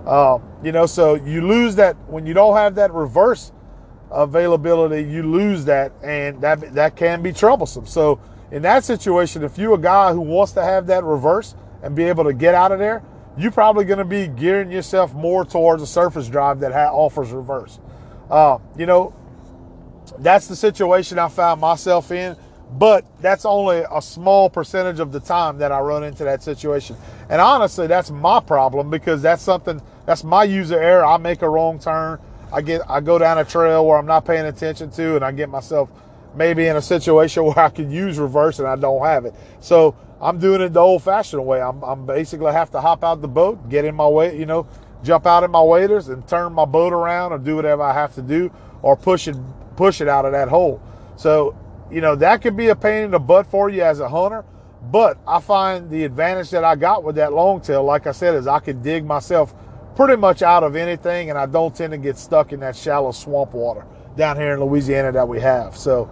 [0.06, 3.52] Uh, you know, so you lose that when you don't have that reverse
[4.10, 7.86] availability, you lose that, and that that can be troublesome.
[7.86, 8.20] So
[8.52, 12.04] in that situation, if you're a guy who wants to have that reverse and be
[12.04, 13.02] able to get out of there,
[13.36, 17.32] you're probably going to be gearing yourself more towards a surface drive that ha- offers
[17.32, 17.80] reverse.
[18.30, 19.14] Uh, you know,
[20.18, 22.36] that's the situation I found myself in,
[22.72, 26.96] but that's only a small percentage of the time that I run into that situation.
[27.28, 31.04] And honestly, that's my problem because that's something that's my user error.
[31.04, 32.18] I make a wrong turn.
[32.52, 35.32] I get I go down a trail where I'm not paying attention to, and I
[35.32, 35.90] get myself
[36.34, 39.34] maybe in a situation where I can use reverse and I don't have it.
[39.60, 41.60] So I'm doing it the old fashioned way.
[41.60, 44.66] I'm, I'm basically have to hop out the boat, get in my way, you know,
[45.02, 48.14] jump out in my waders and turn my boat around or do whatever I have
[48.14, 48.50] to do
[48.82, 49.36] or push it,
[49.76, 50.80] push it out of that hole.
[51.16, 51.56] So,
[51.90, 54.44] you know, that could be a pain in the butt for you as a hunter.
[54.90, 58.34] But I find the advantage that I got with that long tail, like I said,
[58.34, 59.54] is I can dig myself
[59.96, 63.12] pretty much out of anything and I don't tend to get stuck in that shallow
[63.12, 65.76] swamp water down here in Louisiana that we have.
[65.76, 66.08] So,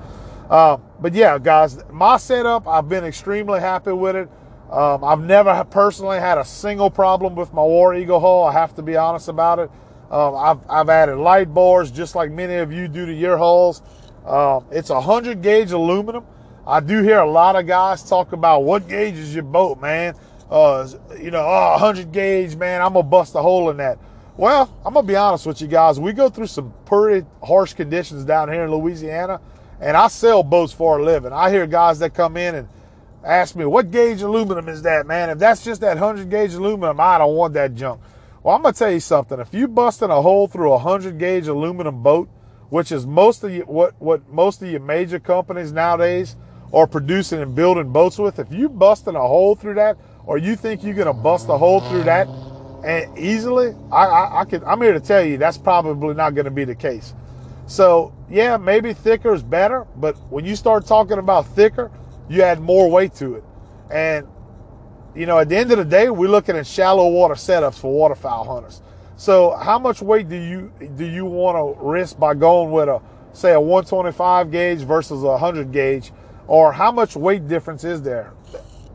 [0.49, 4.29] uh, but yeah, guys, my setup, I've been extremely happy with it.
[4.71, 8.45] Um, I've never personally had a single problem with my War Eagle hull.
[8.45, 9.71] I have to be honest about it.
[10.11, 13.83] Um, I've, I've added light bars just like many of you do to your hulls.
[14.27, 16.25] Um, it's a 100 gauge aluminum.
[16.67, 20.15] I do hear a lot of guys talk about what gauge is your boat, man.
[20.51, 20.89] Uh,
[21.21, 23.99] you know, oh, 100 gauge, man, I'm going to bust a hole in that.
[24.37, 26.01] Well, I'm going to be honest with you guys.
[26.01, 29.41] We go through some pretty harsh conditions down here in Louisiana
[29.81, 31.33] and I sell boats for a living.
[31.33, 32.69] I hear guys that come in and
[33.25, 35.31] ask me, what gauge aluminum is that, man?
[35.31, 38.01] If that's just that 100 gauge aluminum, I don't want that junk.
[38.43, 39.41] Well, I'm going to tell you something.
[39.41, 42.29] If you busting a hole through a 100 gauge aluminum boat,
[42.71, 46.37] which is most of you, what, what most of your major companies nowadays
[46.73, 49.97] are producing and building boats with, if you busting a hole through that,
[50.27, 52.27] or you think you're going to bust a hole through that
[52.85, 56.45] and easily, I, I, I can, I'm here to tell you that's probably not going
[56.45, 57.15] to be the case.
[57.67, 61.91] So, yeah, maybe thicker is better, but when you start talking about thicker,
[62.29, 63.45] you add more weight to it.
[63.91, 64.29] And,
[65.15, 67.91] you know, at the end of the day, we're looking at shallow water setups for
[67.91, 68.83] waterfowl hunters.
[69.17, 73.01] So how much weight do you do you want to risk by going with a
[73.33, 76.13] say a 125 gauge versus a 100 gauge,
[76.49, 78.33] or how much weight difference is there?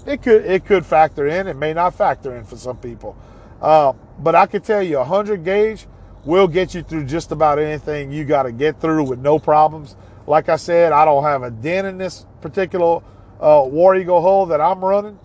[0.06, 1.48] It could it could factor in.
[1.48, 3.18] It may not factor in for some people,
[3.62, 5.88] uh, but I can tell you, a 100 gauge
[6.26, 9.96] will get you through just about anything you got to get through with no problems.
[10.28, 13.02] Like I said, I don't have a dent in this particular
[13.40, 15.18] uh, War Eagle hull that I'm running.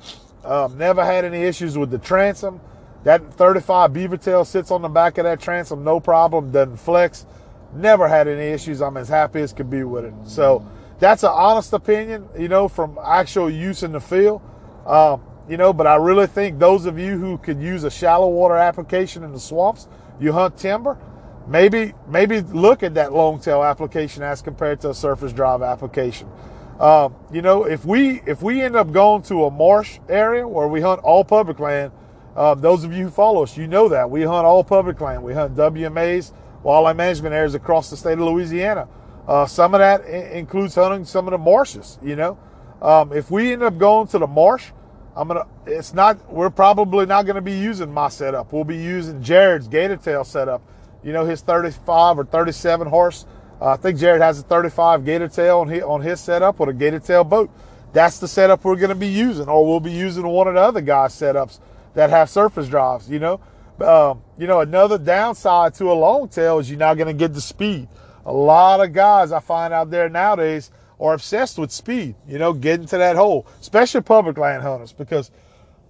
[0.44, 2.60] Um, never had any issues with the transom.
[3.04, 7.26] That 35 beaver tail sits on the back of that transom, no problem, doesn't flex.
[7.74, 8.80] Never had any issues.
[8.80, 10.14] I'm as happy as could be with it.
[10.24, 10.66] So
[11.00, 14.40] that's an honest opinion, you know, from actual use in the field.
[14.86, 18.28] Um, you know, but I really think those of you who could use a shallow
[18.28, 20.98] water application in the swamps, you hunt timber,
[21.46, 26.28] maybe maybe look at that long tail application as compared to a surface drive application.
[26.80, 30.66] Um, you know, if we if we end up going to a marsh area where
[30.66, 31.92] we hunt all public land,
[32.36, 35.22] uh, those of you who follow us, you know that we hunt all public land.
[35.22, 38.88] We hunt WMAs, wildlife management areas across the state of Louisiana.
[39.28, 41.98] Uh, some of that includes hunting some of the marshes.
[42.02, 42.38] You know,
[42.84, 44.70] um, if we end up going to the marsh,
[45.16, 45.46] I'm gonna.
[45.66, 46.30] It's not.
[46.30, 48.52] We're probably not to be using my setup.
[48.52, 50.60] We'll be using Jared's gator tail setup.
[51.02, 53.24] You know, his 35 or 37 horse.
[53.60, 56.68] Uh, I think Jared has a 35 gator tail on his, on his setup with
[56.68, 57.50] a gator tail boat.
[57.94, 60.80] That's the setup we're to be using, or we'll be using one of the other
[60.82, 61.60] guys' setups
[61.94, 63.08] that have surface drives.
[63.08, 63.40] You know,
[63.80, 67.40] um, you know, another downside to a long tail is you're not to get the
[67.40, 67.88] speed.
[68.26, 72.52] A lot of guys I find out there nowadays are obsessed with speed, you know,
[72.52, 75.30] getting to that hole, especially public land hunters, because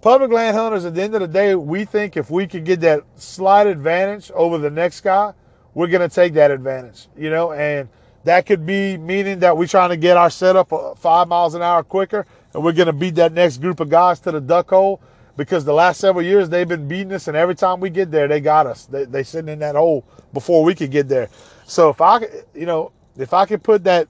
[0.01, 2.81] public land hunters, at the end of the day, we think if we could get
[2.81, 5.33] that slight advantage over the next guy,
[5.75, 7.89] we're going to take that advantage, you know, and
[8.25, 11.83] that could be meaning that we're trying to get our setup five miles an hour
[11.83, 15.01] quicker and we're going to beat that next group of guys to the duck hole
[15.37, 18.29] because the last several years they've been beating us, and every time we get there,
[18.29, 18.87] they got us.
[18.87, 21.29] They they sitting in that hole before we could get there.
[21.67, 22.21] So if I,
[22.55, 24.09] you know, if I could put that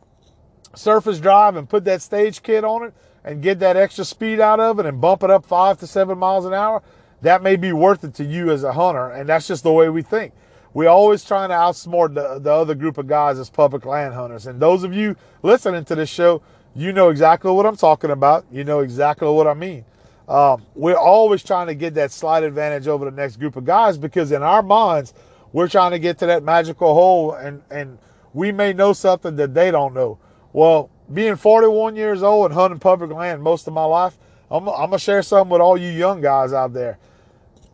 [0.78, 4.60] surface drive and put that stage kit on it and get that extra speed out
[4.60, 6.82] of it and bump it up five to seven miles an hour,
[7.22, 9.10] that may be worth it to you as a hunter.
[9.10, 10.32] And that's just the way we think.
[10.74, 14.46] We're always trying to outsmart the, the other group of guys as public land hunters.
[14.46, 16.42] And those of you listening to this show,
[16.74, 18.44] you know exactly what I'm talking about.
[18.50, 19.84] You know exactly what I mean.
[20.28, 23.96] Um, we're always trying to get that slight advantage over the next group of guys
[23.96, 25.14] because in our minds,
[25.52, 27.98] we're trying to get to that magical hole and, and
[28.32, 30.18] we may know something that they don't know.
[30.54, 34.16] Well, being 41 years old and hunting public land most of my life,
[34.48, 36.96] I'm, I'm going to share something with all you young guys out there.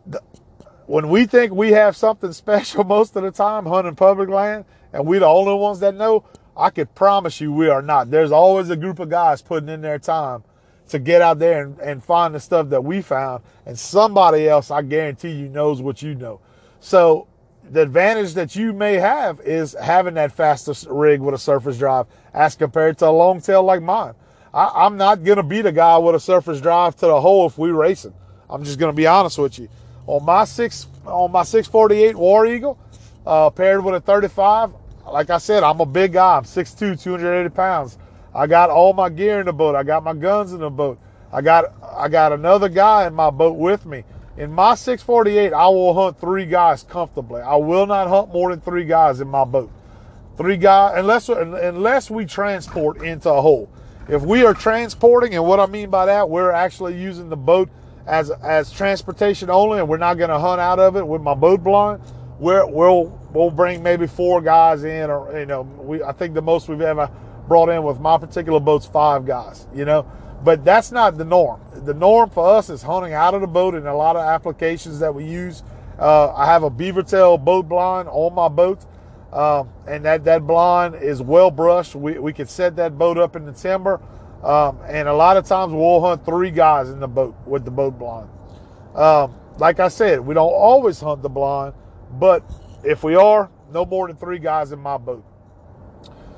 [0.07, 0.19] The,
[0.87, 5.05] when we think we have something special most of the time hunting public land and
[5.05, 6.25] we're the only ones that know,
[6.57, 8.09] I could promise you we are not.
[8.09, 10.43] There's always a group of guys putting in their time
[10.89, 13.43] to get out there and, and find the stuff that we found.
[13.67, 16.41] And somebody else, I guarantee you, knows what you know.
[16.79, 17.27] So
[17.71, 22.05] the advantage that you may have is having that faster rig with a surface drive
[22.33, 24.13] as compared to a long tail like mine.
[24.53, 27.57] I, am not to beat a guy with a surface drive to the hole if
[27.57, 28.13] we racing.
[28.49, 29.69] I'm just to be honest with you.
[30.05, 32.77] On my six, on my 648 War Eagle,
[33.25, 34.71] uh, paired with a 35,
[35.09, 36.35] like I said, I'm a big guy.
[36.37, 37.97] I'm 6'2", 280 pounds.
[38.35, 39.75] I got all my gear in the boat.
[39.75, 40.99] I got my guns in the boat.
[41.31, 44.03] I got I got another guy in my boat with me.
[44.41, 47.41] In my 648, I will hunt three guys comfortably.
[47.41, 49.71] I will not hunt more than three guys in my boat.
[50.35, 53.69] Three guys, unless unless we transport into a hole.
[54.09, 57.69] If we are transporting, and what I mean by that, we're actually using the boat
[58.07, 61.35] as as transportation only, and we're not going to hunt out of it with my
[61.35, 62.01] boat blind.
[62.39, 66.41] We're, we'll we'll bring maybe four guys in, or you know, we I think the
[66.41, 67.11] most we've ever
[67.47, 70.11] brought in with my particular boat's five guys, you know.
[70.43, 71.61] But that's not the norm.
[71.73, 74.99] The norm for us is hunting out of the boat in a lot of applications
[74.99, 75.63] that we use.
[75.99, 78.83] Uh, I have a beaver tail boat blind on my boat,
[79.31, 81.93] um, and that, that blind is well brushed.
[81.93, 84.01] We, we can set that boat up in the timber,
[84.43, 87.71] um, and a lot of times we'll hunt three guys in the boat with the
[87.71, 88.29] boat blind.
[88.95, 91.75] Um, like I said, we don't always hunt the blind,
[92.13, 92.43] but
[92.83, 95.23] if we are, no more than three guys in my boat.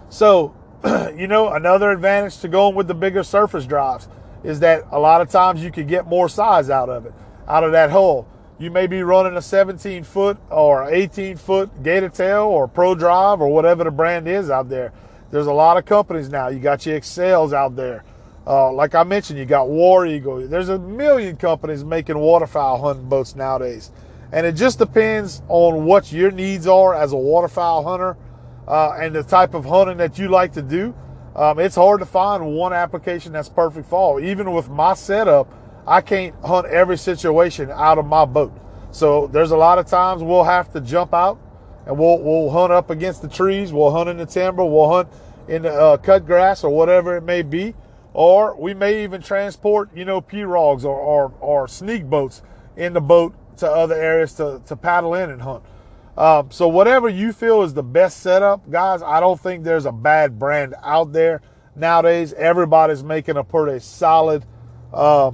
[0.10, 0.54] So
[1.18, 4.08] you know, another advantage to going with the bigger surface drives
[4.44, 7.14] is that a lot of times you can get more size out of it,
[7.48, 8.28] out of that hole.
[8.60, 13.40] You may be running a 17 foot or 18 foot gator tail or pro drive
[13.40, 14.92] or whatever the brand is out there.
[15.32, 16.50] There's a lot of companies now.
[16.50, 18.04] You got your Excels out there.
[18.46, 20.48] Uh, like I mentioned, you got War Eagle.
[20.48, 23.90] There's a million companies making waterfowl hunting boats nowadays.
[24.34, 28.18] And it just depends on what your needs are as a waterfowl hunter
[28.68, 30.96] uh, and the type of hunting that you like to do.
[31.36, 34.20] Um, it's hard to find one application that's perfect for all.
[34.20, 35.52] Even with my setup,
[35.88, 38.54] I can't hunt every situation out of my boat.
[38.92, 41.40] So there's a lot of times we'll have to jump out
[41.86, 43.74] and we'll we'll hunt up against the trees.
[43.74, 44.64] We'll hunt in the timber.
[44.64, 45.10] We'll hunt
[45.48, 47.74] in the uh, cut grass or whatever it may be.
[48.14, 52.44] Or we may even transport, you know, pirogues or, or, or sneak boats
[52.78, 55.64] in the boat to other areas to, to paddle in and hunt.
[56.18, 59.92] Um, so whatever you feel is the best setup, guys, I don't think there's a
[59.92, 61.42] bad brand out there
[61.76, 62.34] nowadays.
[62.34, 64.46] Everybody's making a pretty solid,
[64.94, 65.32] uh,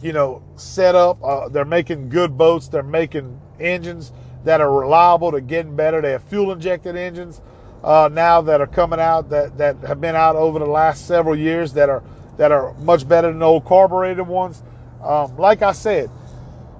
[0.00, 1.22] you know, setup.
[1.22, 2.68] Uh, they're making good boats.
[2.68, 4.12] They're making engines
[4.44, 5.32] that are reliable.
[5.32, 6.00] They're getting better.
[6.00, 7.40] They have fuel injected engines
[7.82, 11.36] uh, now that are coming out that, that have been out over the last several
[11.36, 12.02] years that are
[12.38, 14.62] that are much better than old carbureted ones.
[15.02, 16.10] Um, like I said,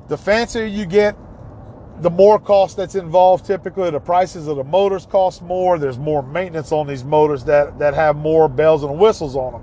[0.09, 1.15] the fancier you get,
[2.03, 3.47] the more cost that's involved.
[3.47, 5.79] Typically, the prices of the motors cost more.
[5.79, 9.63] There's more maintenance on these motors that that have more bells and whistles on them.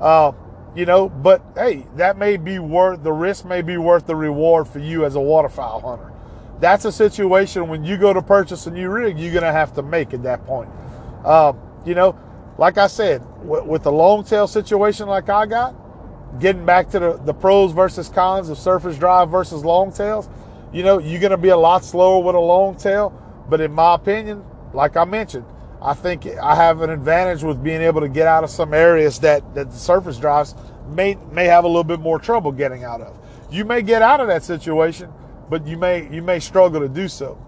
[0.00, 0.32] Uh,
[0.74, 3.44] you know, but hey, that may be worth the risk.
[3.44, 6.12] May be worth the reward for you as a waterfowl hunter.
[6.58, 9.82] That's a situation when you go to purchase a new rig, you're gonna have to
[9.82, 10.70] make at that point.
[11.24, 12.18] Um, you know,
[12.58, 15.74] like I said, with, with the long tail situation like I got,
[16.40, 20.28] getting back to the, the pros versus cons of surface drive versus long tails,
[20.76, 23.10] you know, you're going to be a lot slower with a long tail.
[23.48, 25.46] But in my opinion, like I mentioned,
[25.80, 29.18] I think I have an advantage with being able to get out of some areas
[29.20, 30.54] that, that the surface drives
[30.90, 33.18] may may have a little bit more trouble getting out of.
[33.50, 35.10] You may get out of that situation,
[35.48, 37.38] but you may you may struggle to do so.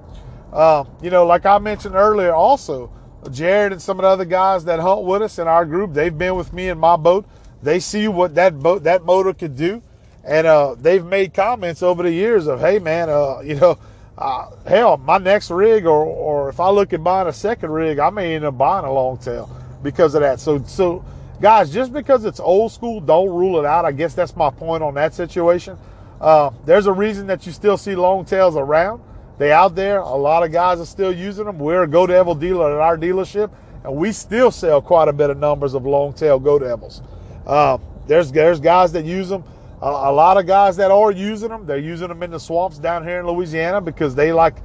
[0.50, 2.90] Uh, you know, like I mentioned earlier, also
[3.30, 6.16] Jared and some of the other guys that hunt with us in our group, they've
[6.16, 7.28] been with me in my boat.
[7.62, 9.82] They see what that boat that motor could do
[10.28, 13.78] and uh, they've made comments over the years of, hey man, uh, you know,
[14.16, 17.98] uh, hell, my next rig, or or if I look at buying a second rig,
[17.98, 19.48] I may end up buying a long tail
[19.82, 20.40] because of that.
[20.40, 21.04] So so
[21.40, 23.84] guys, just because it's old school, don't rule it out.
[23.84, 25.78] I guess that's my point on that situation.
[26.20, 29.00] Uh, there's a reason that you still see long tails around.
[29.38, 30.00] They out there.
[30.00, 31.60] A lot of guys are still using them.
[31.60, 33.52] We're a Go Devil dealer at our dealership,
[33.84, 37.02] and we still sell quite a bit of numbers of long tail Go Devils.
[37.46, 39.44] Uh, there's there's guys that use them
[39.80, 42.78] a, a lot of guys that are using them, they're using them in the swamps
[42.78, 44.56] down here in Louisiana because they like,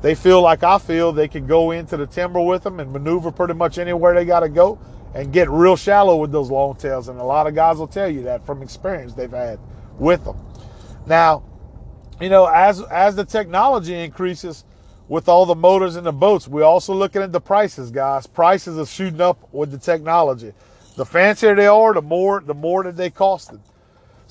[0.00, 3.30] they feel like I feel they can go into the timber with them and maneuver
[3.30, 4.78] pretty much anywhere they got to go
[5.14, 7.08] and get real shallow with those long tails.
[7.08, 9.58] And a lot of guys will tell you that from experience they've had
[9.98, 10.36] with them.
[11.06, 11.44] Now,
[12.20, 14.64] you know, as as the technology increases
[15.08, 18.26] with all the motors and the boats, we're also looking at the prices, guys.
[18.26, 20.52] Prices are shooting up with the technology.
[20.96, 23.60] The fancier they are, the more the more that they costed.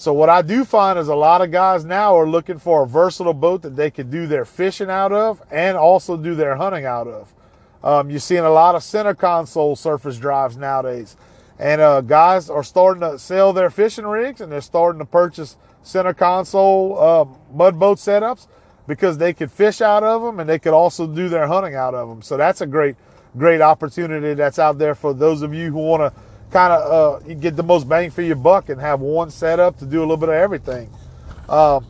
[0.02, 2.88] So what I do find is a lot of guys now are looking for a
[2.88, 6.86] versatile boat that they can do their fishing out of and also do their hunting
[6.86, 7.32] out of.
[7.84, 11.18] Um, you're seeing a lot of center console surface drives nowadays.
[11.60, 15.56] And uh, guys are starting to sell their fishing rigs and they're starting to purchase
[15.84, 17.26] center console uh,
[17.56, 18.48] mud boat setups
[18.88, 21.94] because they could fish out of them and they could also do their hunting out
[21.94, 22.24] of them.
[22.24, 22.96] So that's a great,
[23.38, 26.22] great opportunity that's out there for those of you who want to
[26.52, 29.86] kind of uh, get the most bang for your buck and have one setup to
[29.86, 30.92] do a little bit of everything.
[31.50, 31.86] Um,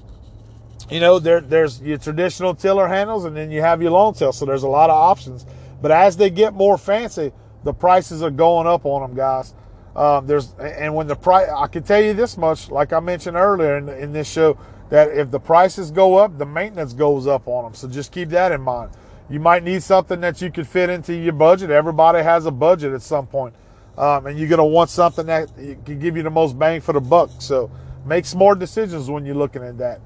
[0.90, 4.32] you know, there, there's your traditional tiller handles and then you have your long tail.
[4.32, 5.46] So there's a lot of options.
[5.82, 7.32] But as they get more fancy,
[7.64, 9.54] the prices are going up on them, guys.
[9.96, 13.36] Um, there's and when the price, I can tell you this much, like I mentioned
[13.36, 14.58] earlier in, in this show,
[14.90, 17.74] that if the prices go up, the maintenance goes up on them.
[17.74, 18.92] So just keep that in mind.
[19.30, 21.70] You might need something that you could fit into your budget.
[21.70, 23.54] Everybody has a budget at some point
[23.98, 26.94] um, and you're going to want something that can give you the most bang for
[26.94, 27.30] the buck.
[27.40, 27.70] So
[28.06, 30.02] make smart decisions when you're looking at that.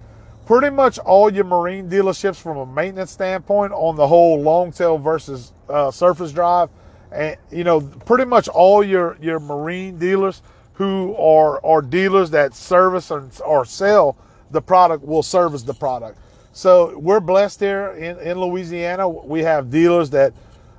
[0.45, 4.97] Pretty much all your marine dealerships, from a maintenance standpoint, on the whole long tail
[4.97, 6.69] versus uh, surface drive,
[7.11, 12.53] and you know, pretty much all your your marine dealers who are are dealers that
[12.53, 14.17] service or, or sell
[14.51, 16.19] the product will service the product.
[16.53, 19.09] So we're blessed here in, in Louisiana.
[19.09, 20.33] We have dealers that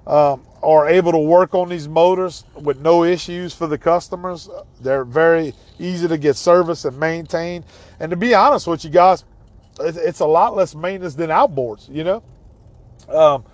[0.07, 4.51] um, are able to work on these motors with no issues for the customers.
[4.81, 7.65] They're very easy to get service and maintained.
[8.01, 9.23] And to be honest with you guys,
[9.79, 12.23] it's a lot less maintenance than outboards, you know?
[13.09, 13.45] Um,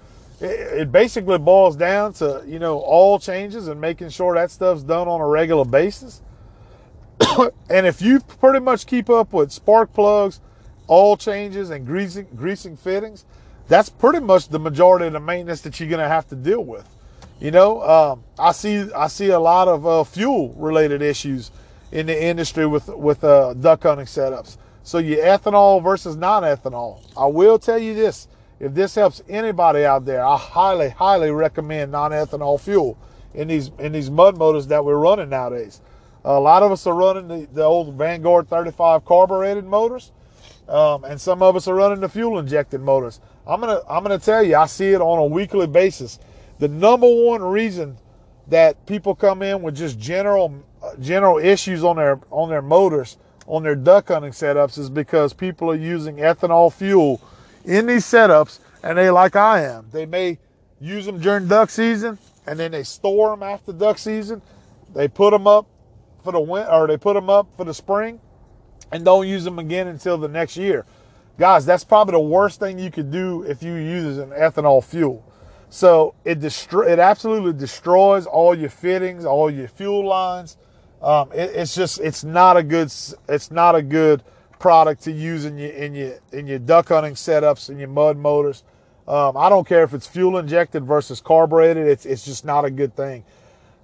[0.40, 5.06] it, basically boils down to, you know, all changes and making sure that stuff's done
[5.06, 6.22] on a regular basis.
[7.68, 10.40] and if you pretty much keep up with spark plugs,
[10.86, 13.26] all changes and greasing, greasing fittings,
[13.68, 16.64] that's pretty much the majority of the maintenance that you're going to have to deal
[16.64, 16.88] with.
[17.42, 21.50] You know, um, I see I see a lot of uh, fuel related issues
[21.90, 24.58] in the industry with with uh, duck hunting setups.
[24.84, 27.02] So your ethanol versus non-ethanol.
[27.16, 28.28] I will tell you this:
[28.60, 32.96] if this helps anybody out there, I highly highly recommend non-ethanol fuel.
[33.34, 35.80] in these in these mud motors that we're running nowadays.
[36.24, 40.12] A lot of us are running the, the old Vanguard 35 carbureted motors,
[40.68, 43.18] um, and some of us are running the fuel injected motors.
[43.48, 46.20] I'm gonna I'm gonna tell you, I see it on a weekly basis.
[46.58, 47.98] The number one reason
[48.48, 53.16] that people come in with just general uh, general issues on their on their motors
[53.46, 57.20] on their duck hunting setups is because people are using ethanol fuel
[57.64, 59.86] in these setups and they like I am.
[59.92, 60.38] They may
[60.80, 64.42] use them during duck season and then they store them after duck season.
[64.94, 65.66] They put them up
[66.22, 68.20] for the winter or they put them up for the spring
[68.90, 70.84] and don't use them again until the next year.
[71.38, 75.24] Guys, that's probably the worst thing you could do if you use an ethanol fuel.
[75.72, 80.58] So it destroy, it absolutely destroys all your fittings, all your fuel lines.
[81.00, 82.92] Um, it, it's just it's not a good
[83.26, 84.22] it's not a good
[84.58, 88.18] product to use in your in your in your duck hunting setups and your mud
[88.18, 88.64] motors.
[89.08, 91.86] Um, I don't care if it's fuel injected versus carbureted.
[91.86, 93.24] It's it's just not a good thing.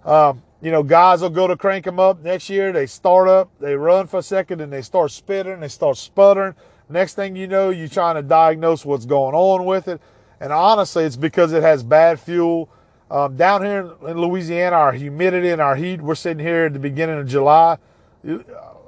[0.04, 2.70] Um, you know, guys will go to crank them up next year.
[2.70, 6.54] They start up, they run for a second, and they start spitting, they start sputtering.
[6.90, 10.02] Next thing you know, you're trying to diagnose what's going on with it.
[10.40, 12.68] And honestly, it's because it has bad fuel.
[13.10, 16.78] Um, down here in Louisiana, our humidity and our heat, we're sitting here at the
[16.78, 17.78] beginning of July.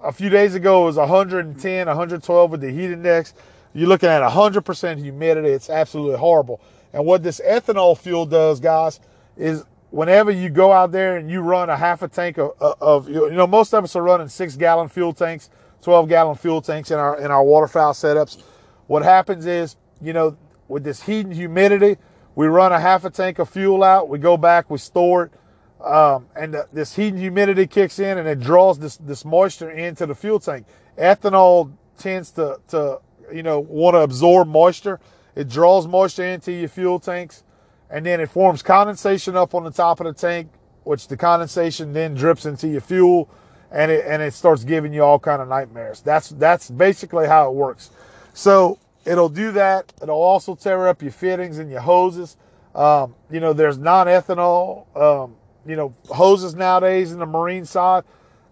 [0.03, 3.35] A few days ago, it was 110, 112 with the heat index.
[3.73, 5.49] You're looking at 100% humidity.
[5.49, 6.61] It's absolutely horrible.
[6.93, 9.01] And what this ethanol fuel does, guys,
[9.37, 13.09] is whenever you go out there and you run a half a tank of, of
[13.09, 15.51] you know, most of us are running six gallon fuel tanks,
[15.83, 18.43] 12 gallon fuel tanks in our, in our waterfowl setups.
[18.87, 20.37] What happens is, you know,
[20.71, 21.99] with this heat and humidity,
[22.35, 25.85] we run a half a tank of fuel out, we go back, we store it,
[25.85, 29.71] um, and the, this heat and humidity kicks in and it draws this, this moisture
[29.71, 30.67] into the fuel tank.
[30.97, 33.01] Ethanol tends to, to
[33.33, 35.01] you know, want to absorb moisture.
[35.35, 37.43] It draws moisture into your fuel tanks
[37.91, 40.51] and then it forms condensation up on the top of the tank,
[40.85, 43.29] which the condensation then drips into your fuel
[43.73, 46.01] and it, and it starts giving you all kind of nightmares.
[46.01, 47.91] That's, that's basically how it works.
[48.35, 49.93] So it'll do that.
[50.03, 52.37] It'll also tear up your fittings and your hoses.
[52.75, 55.37] Um, you know, there's non-ethanol, um,
[55.67, 58.05] you know, hoses nowadays in the marine side.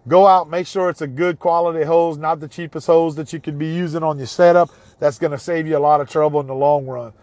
[0.07, 3.39] Go out, make sure it's a good quality hose, not the cheapest hose that you
[3.39, 4.69] could be using on your setup.
[4.99, 7.13] That's going to save you a lot of trouble in the long run.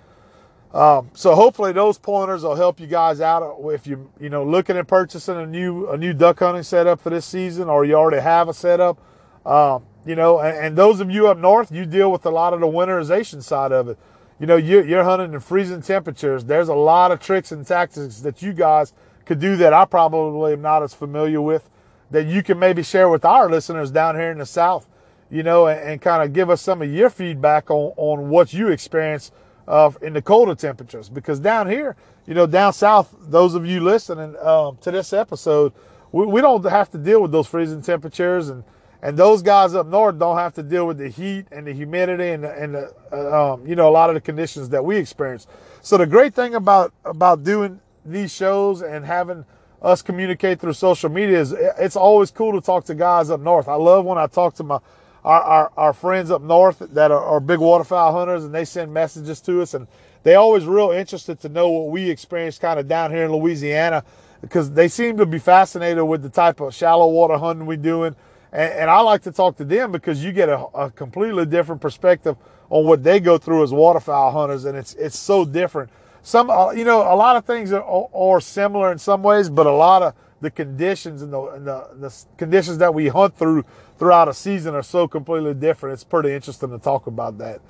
[0.72, 4.76] Um, so hopefully those pointers will help you guys out if you you know looking
[4.76, 8.20] at purchasing a new a new duck hunting setup for this season, or you already
[8.20, 8.98] have a setup.
[9.46, 12.54] Um, you know, and, and, those of you up north, you deal with a lot
[12.54, 13.98] of the winterization side of it.
[14.38, 16.44] You know, you, you're hunting in freezing temperatures.
[16.44, 18.92] There's a lot of tricks and tactics that you guys
[19.24, 21.68] could do that I probably am not as familiar with
[22.10, 24.88] that you can maybe share with our listeners down here in the South,
[25.30, 28.52] you know, and, and kind of give us some of your feedback on, on what
[28.52, 29.32] you experience
[29.66, 31.08] uh, in the colder temperatures.
[31.08, 31.96] Because down here,
[32.26, 35.72] you know, down south, those of you listening um, to this episode,
[36.12, 38.62] we, we don't have to deal with those freezing temperatures and
[39.06, 42.30] and those guys up north don't have to deal with the heat and the humidity
[42.30, 44.96] and the, and the, uh, um, you know a lot of the conditions that we
[44.96, 45.46] experience.
[45.80, 49.44] So the great thing about about doing these shows and having
[49.80, 53.68] us communicate through social media is it's always cool to talk to guys up north.
[53.68, 54.80] I love when I talk to my
[55.24, 58.92] our, our, our friends up north that are, are, big waterfowl hunters and they send
[58.92, 59.88] messages to us and
[60.22, 64.04] they always real interested to know what we experience kind of down here in Louisiana
[64.40, 68.14] because they seem to be fascinated with the type of shallow water hunting we're doing.
[68.56, 71.82] And, and I like to talk to them because you get a, a, completely different
[71.82, 72.36] perspective
[72.70, 74.64] on what they go through as waterfowl hunters.
[74.64, 75.90] And it's, it's so different.
[76.22, 79.66] Some, uh, you know, a lot of things are, are similar in some ways, but
[79.66, 83.62] a lot of the conditions and the, and the, the conditions that we hunt through
[83.98, 85.92] throughout a season are so completely different.
[85.92, 87.60] It's pretty interesting to talk about that.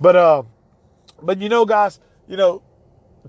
[0.00, 0.42] But uh,
[1.22, 2.62] but you know, guys, you know,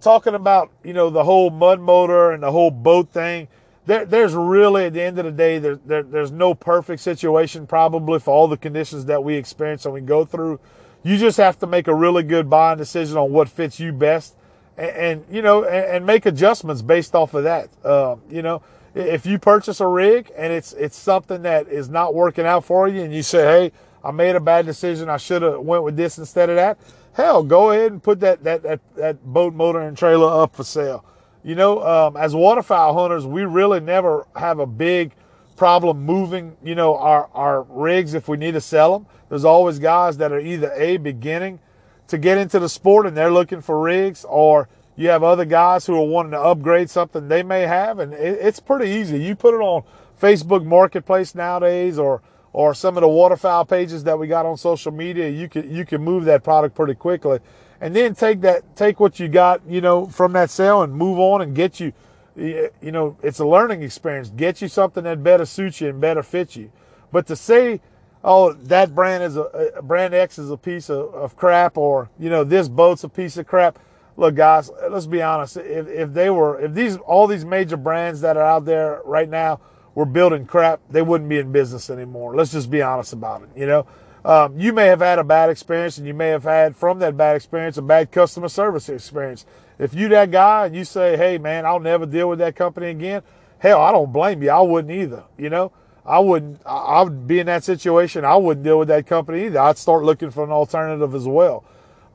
[0.02, 3.48] talking about you know the whole mud motor and the whole boat thing.
[3.86, 7.68] There, there's really at the end of the day, there, there, there's no perfect situation
[7.68, 10.60] probably for all the conditions that we experience and we go through.
[11.04, 14.36] You just have to make a really good buying decision on what fits you best,
[14.76, 17.70] and, and you know, and, and, make adjustments based off of that.
[17.84, 18.64] Uh, you know,
[18.96, 22.88] if you purchase a rig and it's it's something that is not working out for
[22.88, 23.72] you and you say hey
[24.04, 26.78] i made a bad decision i should have went with this instead of that
[27.14, 30.64] hell go ahead and put that that that, that boat motor and trailer up for
[30.64, 31.04] sale
[31.46, 35.14] you know um, as waterfowl hunters we really never have a big
[35.56, 39.80] problem moving you know our our rigs if we need to sell them there's always
[39.80, 41.60] guys that are either a beginning
[42.08, 45.86] to get into the sport and they're looking for rigs or you have other guys
[45.86, 49.22] who are wanting to upgrade something they may have, and it, it's pretty easy.
[49.22, 49.84] You put it on
[50.22, 52.22] Facebook Marketplace nowadays, or
[52.56, 55.28] or some of the waterfowl pages that we got on social media.
[55.28, 57.40] You can you can move that product pretty quickly,
[57.82, 61.20] and then take that take what you got, you know, from that sale and move
[61.20, 61.92] on and get you
[62.38, 64.30] you know, it's a learning experience.
[64.30, 66.72] Get you something that better suits you and better fits you.
[67.12, 67.82] But to say,
[68.24, 72.30] oh, that brand is a, brand X is a piece of, of crap, or you
[72.30, 73.80] know, this boat's a piece of crap.
[74.18, 75.58] Look, guys, let's be honest.
[75.58, 79.30] If, if they were, if these all these major brands that are out there right
[79.30, 79.60] now
[79.96, 82.36] were building crap, they wouldn't be in business anymore.
[82.36, 83.50] Let's just be honest about it.
[83.56, 83.88] You know,
[84.26, 87.16] um, you may have had a bad experience, and you may have had from that
[87.16, 89.46] bad experience a bad customer service experience.
[89.80, 92.90] If you that guy and you say, "Hey, man, I'll never deal with that company
[92.90, 93.24] again,"
[93.60, 94.50] hell, I don't blame you.
[94.50, 95.24] I wouldn't either.
[95.38, 95.72] You know,
[96.06, 96.62] I wouldn't.
[96.66, 98.26] I would be in that situation.
[98.26, 99.60] I wouldn't deal with that company either.
[99.60, 101.64] I'd start looking for an alternative as well.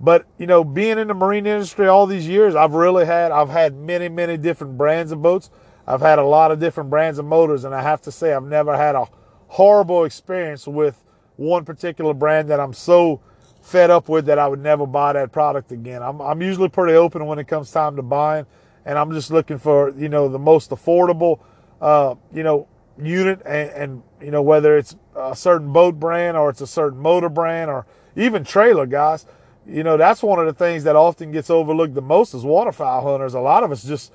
[0.01, 3.31] But you know, being in the marine industry all these years, I've really had.
[3.31, 5.51] I've had many, many different brands of boats.
[5.91, 8.45] I've had a lot of different brands of motors, and I have to say, I've
[8.45, 9.09] never had a
[9.49, 11.03] horrible experience with
[11.35, 13.21] one particular brand that I'm so
[13.61, 16.01] fed up with that I would never buy that product again.
[16.01, 18.47] I'm, I'm usually pretty open when it comes time to buying,
[18.85, 21.41] and I'm just looking for you know the most affordable,
[21.81, 26.51] uh, you know, unit, and, and you know whether it's a certain boat brand or
[26.51, 27.85] it's a certain motor brand or
[28.15, 29.27] even trailer guys.
[29.67, 33.03] You know that's one of the things that often gets overlooked the most as waterfowl
[33.03, 33.35] hunters.
[33.35, 34.13] A lot of us just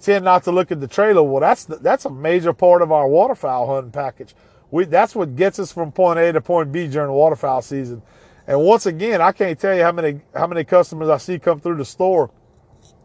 [0.00, 1.22] tend not to look at the trailer.
[1.22, 4.34] Well, that's the, that's a major part of our waterfowl hunting package.
[4.70, 8.02] We that's what gets us from point A to point B during waterfowl season.
[8.46, 11.60] And once again, I can't tell you how many how many customers I see come
[11.60, 12.30] through the store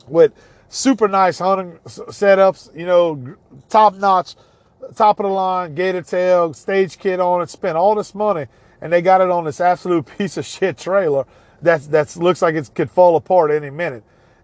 [0.07, 0.33] with
[0.69, 3.35] super nice hunting setups, you know,
[3.69, 4.35] top notch,
[4.95, 8.47] top of the line, gator tail, stage kit on it, spent all this money,
[8.81, 11.25] and they got it on this absolute piece of shit trailer
[11.63, 14.03] that's that looks like it could fall apart any minute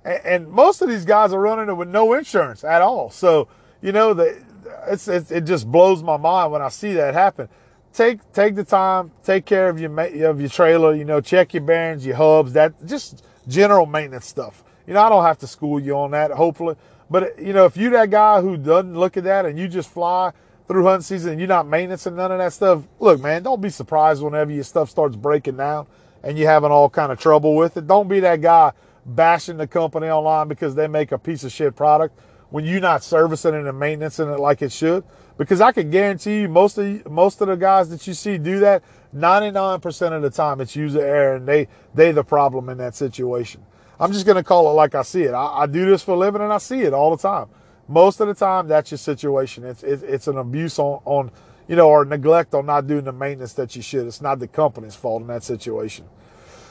[0.10, 3.10] and, most of these guys are running it with no insurance at all.
[3.10, 3.47] So
[3.82, 4.41] you know the
[4.88, 7.49] it's, it's, it just blows my mind when I see that happen.
[7.91, 9.91] Take take the time, take care of your
[10.30, 10.93] of your trailer.
[10.93, 14.64] You know, check your bearings, your hubs, that just general maintenance stuff.
[14.86, 16.76] You know, I don't have to school you on that, hopefully.
[17.10, 19.89] But you know, if you that guy who doesn't look at that and you just
[19.89, 20.32] fly
[20.68, 23.62] through hunting season and you're not maintenance and none of that stuff, look, man, don't
[23.62, 25.88] be surprised whenever your stuff starts breaking down
[26.24, 27.88] and you're having all kind of trouble with it.
[27.88, 28.72] Don't be that guy
[29.05, 32.19] bashing the company online because they make a piece of shit product
[32.49, 35.03] when you're not servicing it and maintaining it like it should.
[35.37, 38.59] Because I can guarantee you, most of most of the guys that you see do
[38.59, 38.83] that,
[39.15, 43.65] 99% of the time it's user error, and they they the problem in that situation.
[43.99, 45.31] I'm just gonna call it like I see it.
[45.31, 47.47] I, I do this for a living, and I see it all the time.
[47.87, 49.63] Most of the time, that's your situation.
[49.63, 51.31] It's it's, it's an abuse on on
[51.69, 54.07] you know or neglect on not doing the maintenance that you should.
[54.07, 56.05] It's not the company's fault in that situation.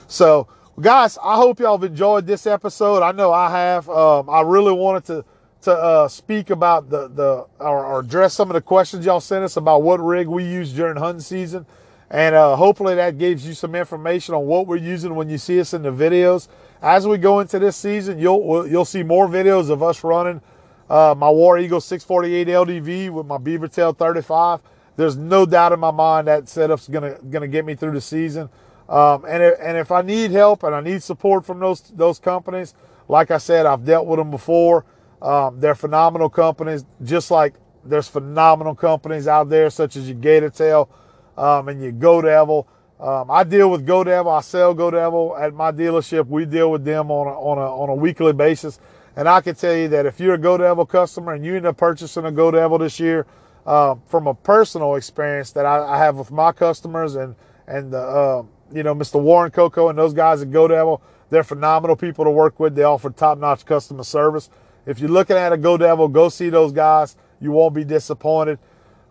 [0.08, 0.46] So
[0.80, 3.02] guys, I hope y'all have enjoyed this episode.
[3.02, 3.88] I know I have.
[3.88, 5.24] Um, I really wanted to
[5.62, 9.44] to uh, speak about the the or, or, address some of the questions y'all sent
[9.44, 11.66] us about what rig we use during hunting season,
[12.10, 15.58] and uh, hopefully that gives you some information on what we're using when you see
[15.58, 16.46] us in the videos.
[16.80, 20.40] As we go into this season, you'll you'll see more videos of us running
[20.88, 24.60] uh, my War Eagle 648 LDV with my Beaver Tail 35.
[24.96, 28.48] There's no doubt in my mind that setup's gonna gonna get me through the season.
[28.88, 32.18] Um, and, if, and if I need help and I need support from those, those
[32.18, 32.74] companies,
[33.06, 34.84] like I said, I've dealt with them before.
[35.20, 40.50] Um, they're phenomenal companies, just like there's phenomenal companies out there, such as your Gator
[40.50, 40.88] Tail
[41.36, 42.68] um, and your Go Devil.
[43.00, 44.30] Um, I deal with Go Devil.
[44.30, 46.26] I sell Go Devil at my dealership.
[46.26, 48.78] We deal with them on a, on a, on a weekly basis.
[49.16, 51.66] And I can tell you that if you're a Go Devil customer and you end
[51.66, 53.26] up purchasing a Go Devil this year,
[53.66, 57.34] uh, from a personal experience that I, I, have with my customers and
[57.66, 59.20] and the uh, you know, Mr.
[59.20, 62.74] Warren Coco and those guys at Go Devil, they're phenomenal people to work with.
[62.74, 64.50] They offer top notch customer service.
[64.86, 67.16] If you're looking at a Go Devil, go see those guys.
[67.40, 68.58] You won't be disappointed.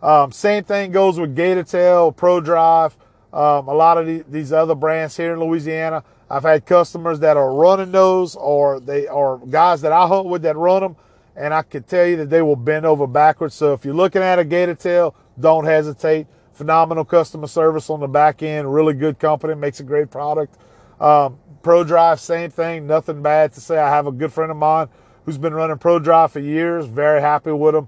[0.01, 2.95] Um, same thing goes with Gator Tail, Pro Drive,
[3.33, 6.03] um, a lot of the, these other brands here in Louisiana.
[6.29, 10.41] I've had customers that are running those, or they are guys that I hunt with
[10.43, 10.95] that run them,
[11.35, 13.55] and I can tell you that they will bend over backwards.
[13.55, 16.27] So if you're looking at a Gator Tail, don't hesitate
[16.57, 20.57] phenomenal customer service on the back end, really good company, makes a great product.
[20.99, 23.77] Um, Pro Drive, same thing, nothing bad to say.
[23.77, 24.87] I have a good friend of mine
[25.25, 27.87] who's been running Pro Drive for years, very happy with them,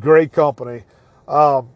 [0.00, 0.84] great company.
[1.28, 1.68] Um,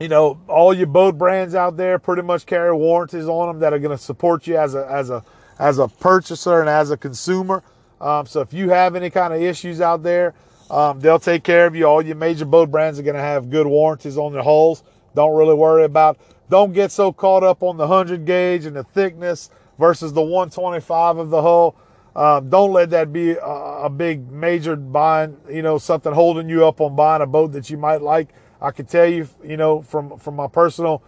[0.00, 3.72] you know, all your boat brands out there pretty much carry warranties on them that
[3.72, 5.24] are going to support you as a as a
[5.58, 7.62] as a purchaser and as a consumer.
[8.00, 10.34] Um, so if you have any kind of issues out there,
[10.70, 11.86] um, they'll take care of you.
[11.86, 14.82] All your major boat brands are going to have good warranties on their hulls.
[15.16, 16.18] Don't really worry about.
[16.48, 21.16] Don't get so caught up on the 100 gauge and the thickness versus the 125
[21.16, 21.74] of the hull.
[22.14, 26.66] Um, don't let that be a, a, big major buying, you know, something holding you
[26.66, 28.28] up on buying a boat that you might like.
[28.60, 31.02] I can tell you, you know, from from my personal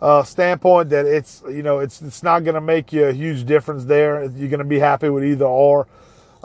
[0.00, 3.44] uh, standpoint that it's, you know, it's it's not going to make you a huge
[3.44, 4.22] difference there.
[4.24, 5.88] You're going to be happy with either or.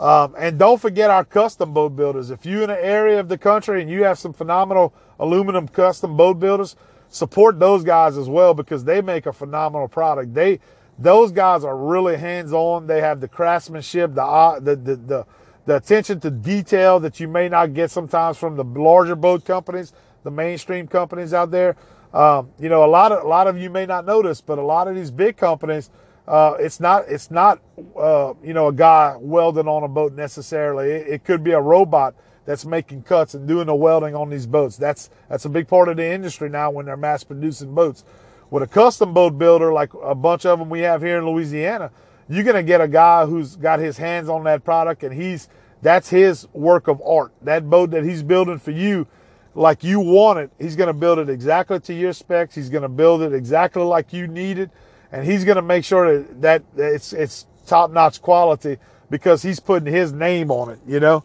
[0.00, 2.30] Um, and don't forget our custom boat builders.
[2.30, 6.16] If you're in an area of the country and you have some phenomenal aluminum custom
[6.16, 6.76] boat builders,
[7.08, 10.34] support those guys as well because they make a phenomenal product.
[10.34, 10.60] They
[10.98, 12.86] those guys are really hands on.
[12.86, 15.26] They have the craftsmanship, the, uh, the the the
[15.66, 19.92] the attention to detail that you may not get sometimes from the larger boat companies,
[20.24, 21.76] the mainstream companies out there.
[22.14, 24.62] Um, you know, a lot of a lot of you may not notice, but a
[24.62, 25.90] lot of these big companies,
[26.26, 27.60] uh, it's not it's not
[27.96, 30.90] uh, you know a guy welding on a boat necessarily.
[30.90, 32.14] It, it, could be a robot
[32.48, 34.78] that's making cuts and doing the welding on these boats.
[34.78, 38.04] That's that's a big part of the industry now when they're mass producing boats.
[38.48, 41.90] With a custom boat builder like a bunch of them we have here in Louisiana,
[42.26, 45.50] you're gonna get a guy who's got his hands on that product and he's
[45.82, 47.32] that's his work of art.
[47.42, 49.06] That boat that he's building for you
[49.54, 50.50] like you want it.
[50.58, 52.54] He's to build it exactly to your specs.
[52.54, 54.70] He's to build it exactly like you need it.
[55.12, 58.78] And he's to make sure that, that it's, it's top notch quality
[59.10, 61.24] because he's putting his name on it, you know?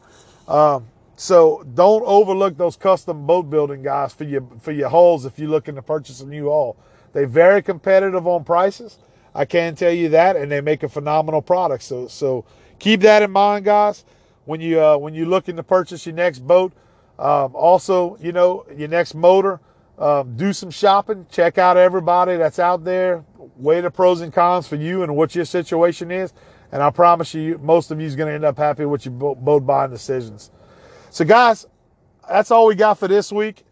[0.49, 5.37] Um, so don't overlook those custom boat building guys for your, for your hulls if
[5.37, 6.75] you're looking to purchase a new hull.
[7.13, 8.97] They're very competitive on prices.
[9.35, 11.83] I can tell you that, and they make a phenomenal product.
[11.83, 12.45] So, so
[12.79, 14.05] keep that in mind, guys.
[14.45, 16.73] When you uh, when you're looking to purchase your next boat,
[17.17, 19.61] um, also, you know, your next motor,
[19.97, 23.23] um, do some shopping, check out everybody that's out there,
[23.55, 26.33] weigh the pros and cons for you and what your situation is.
[26.71, 29.13] And I promise you, most of you is going to end up happy with your
[29.13, 30.51] boat buying decisions.
[31.13, 31.67] So, guys,
[32.27, 33.63] that's all we got for this week.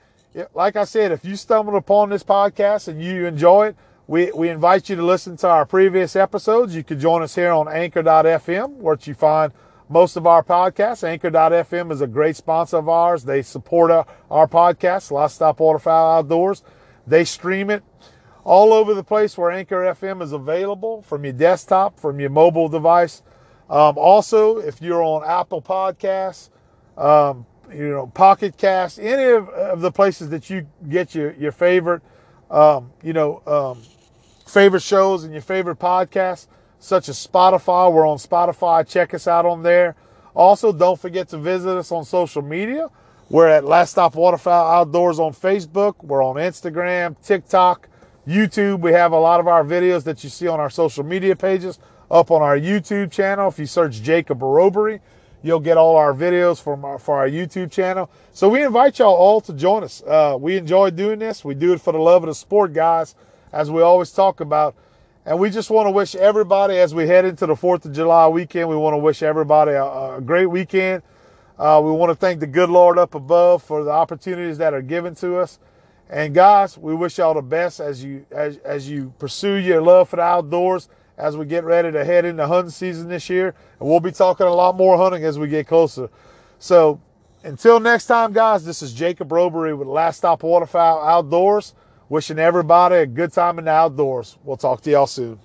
[0.54, 3.76] Like I said, if you stumbled upon this podcast and you enjoy it,
[4.06, 6.76] we, we invite you to listen to our previous episodes.
[6.76, 9.52] You can join us here on anchor.fm, where you find
[9.90, 11.04] most of our podcasts.
[11.04, 13.24] Anchor.fm is a great sponsor of ours.
[13.24, 16.62] They support our, our podcast, Stop Waterfowl Outdoors.
[17.08, 17.84] They stream it
[18.44, 22.70] all over the place where Anchor FM is available from your desktop, from your mobile
[22.70, 23.24] device.
[23.68, 26.52] Um, also, if you're on Apple Podcasts,
[27.02, 31.52] um, you know, Pocket Cast, any of, of, the places that you get your, your
[31.52, 32.02] favorite,
[32.52, 33.82] um, you know, um,
[34.46, 36.48] favorite shows and your favorite podcasts,
[36.80, 37.92] such as Spotify.
[37.92, 38.88] We're on Spotify.
[38.88, 39.96] Check us out on there.
[40.36, 42.88] Also, don't forget to visit us on social media.
[43.30, 45.96] We're at Last Stop Waterfowl Outdoors on Facebook.
[46.04, 47.88] We're on Instagram, TikTok,
[48.28, 48.82] YouTube.
[48.82, 51.80] We have a lot of our videos that you see on our social media pages
[52.12, 53.48] up on our YouTube channel.
[53.48, 55.00] If you search Jacob Robery,
[55.44, 58.10] you'll get all our videos from for our YouTube channel.
[58.32, 60.04] So we invite y'all all to join us.
[60.04, 61.44] Uh, we enjoy doing this.
[61.44, 63.16] We do it for the love of the sport, guys,
[63.52, 64.76] as we always talk about.
[65.26, 68.28] And we just want to wish everybody, as we head into the 4th of July
[68.28, 69.86] weekend, we want to wish everybody a,
[70.16, 71.04] a great weekend.
[71.60, 74.82] Uh, we want to thank the good Lord up above for the opportunities that are
[74.82, 75.60] given to us.
[76.10, 80.10] And guys, we wish y'all the best as you as, as you pursue your love
[80.10, 80.90] for the outdoors
[81.22, 83.54] as we get ready to head into hunting season this year.
[83.80, 86.10] And we'll be talking a lot more hunting as we get closer.
[86.58, 87.00] So
[87.44, 91.76] until next time, guys, this is Jacob Robery with Last Stop Waterfowl Outdoors.
[92.10, 94.38] Wishing everybody a good time in the outdoors.
[94.44, 95.40] We'll talk to y'all soon.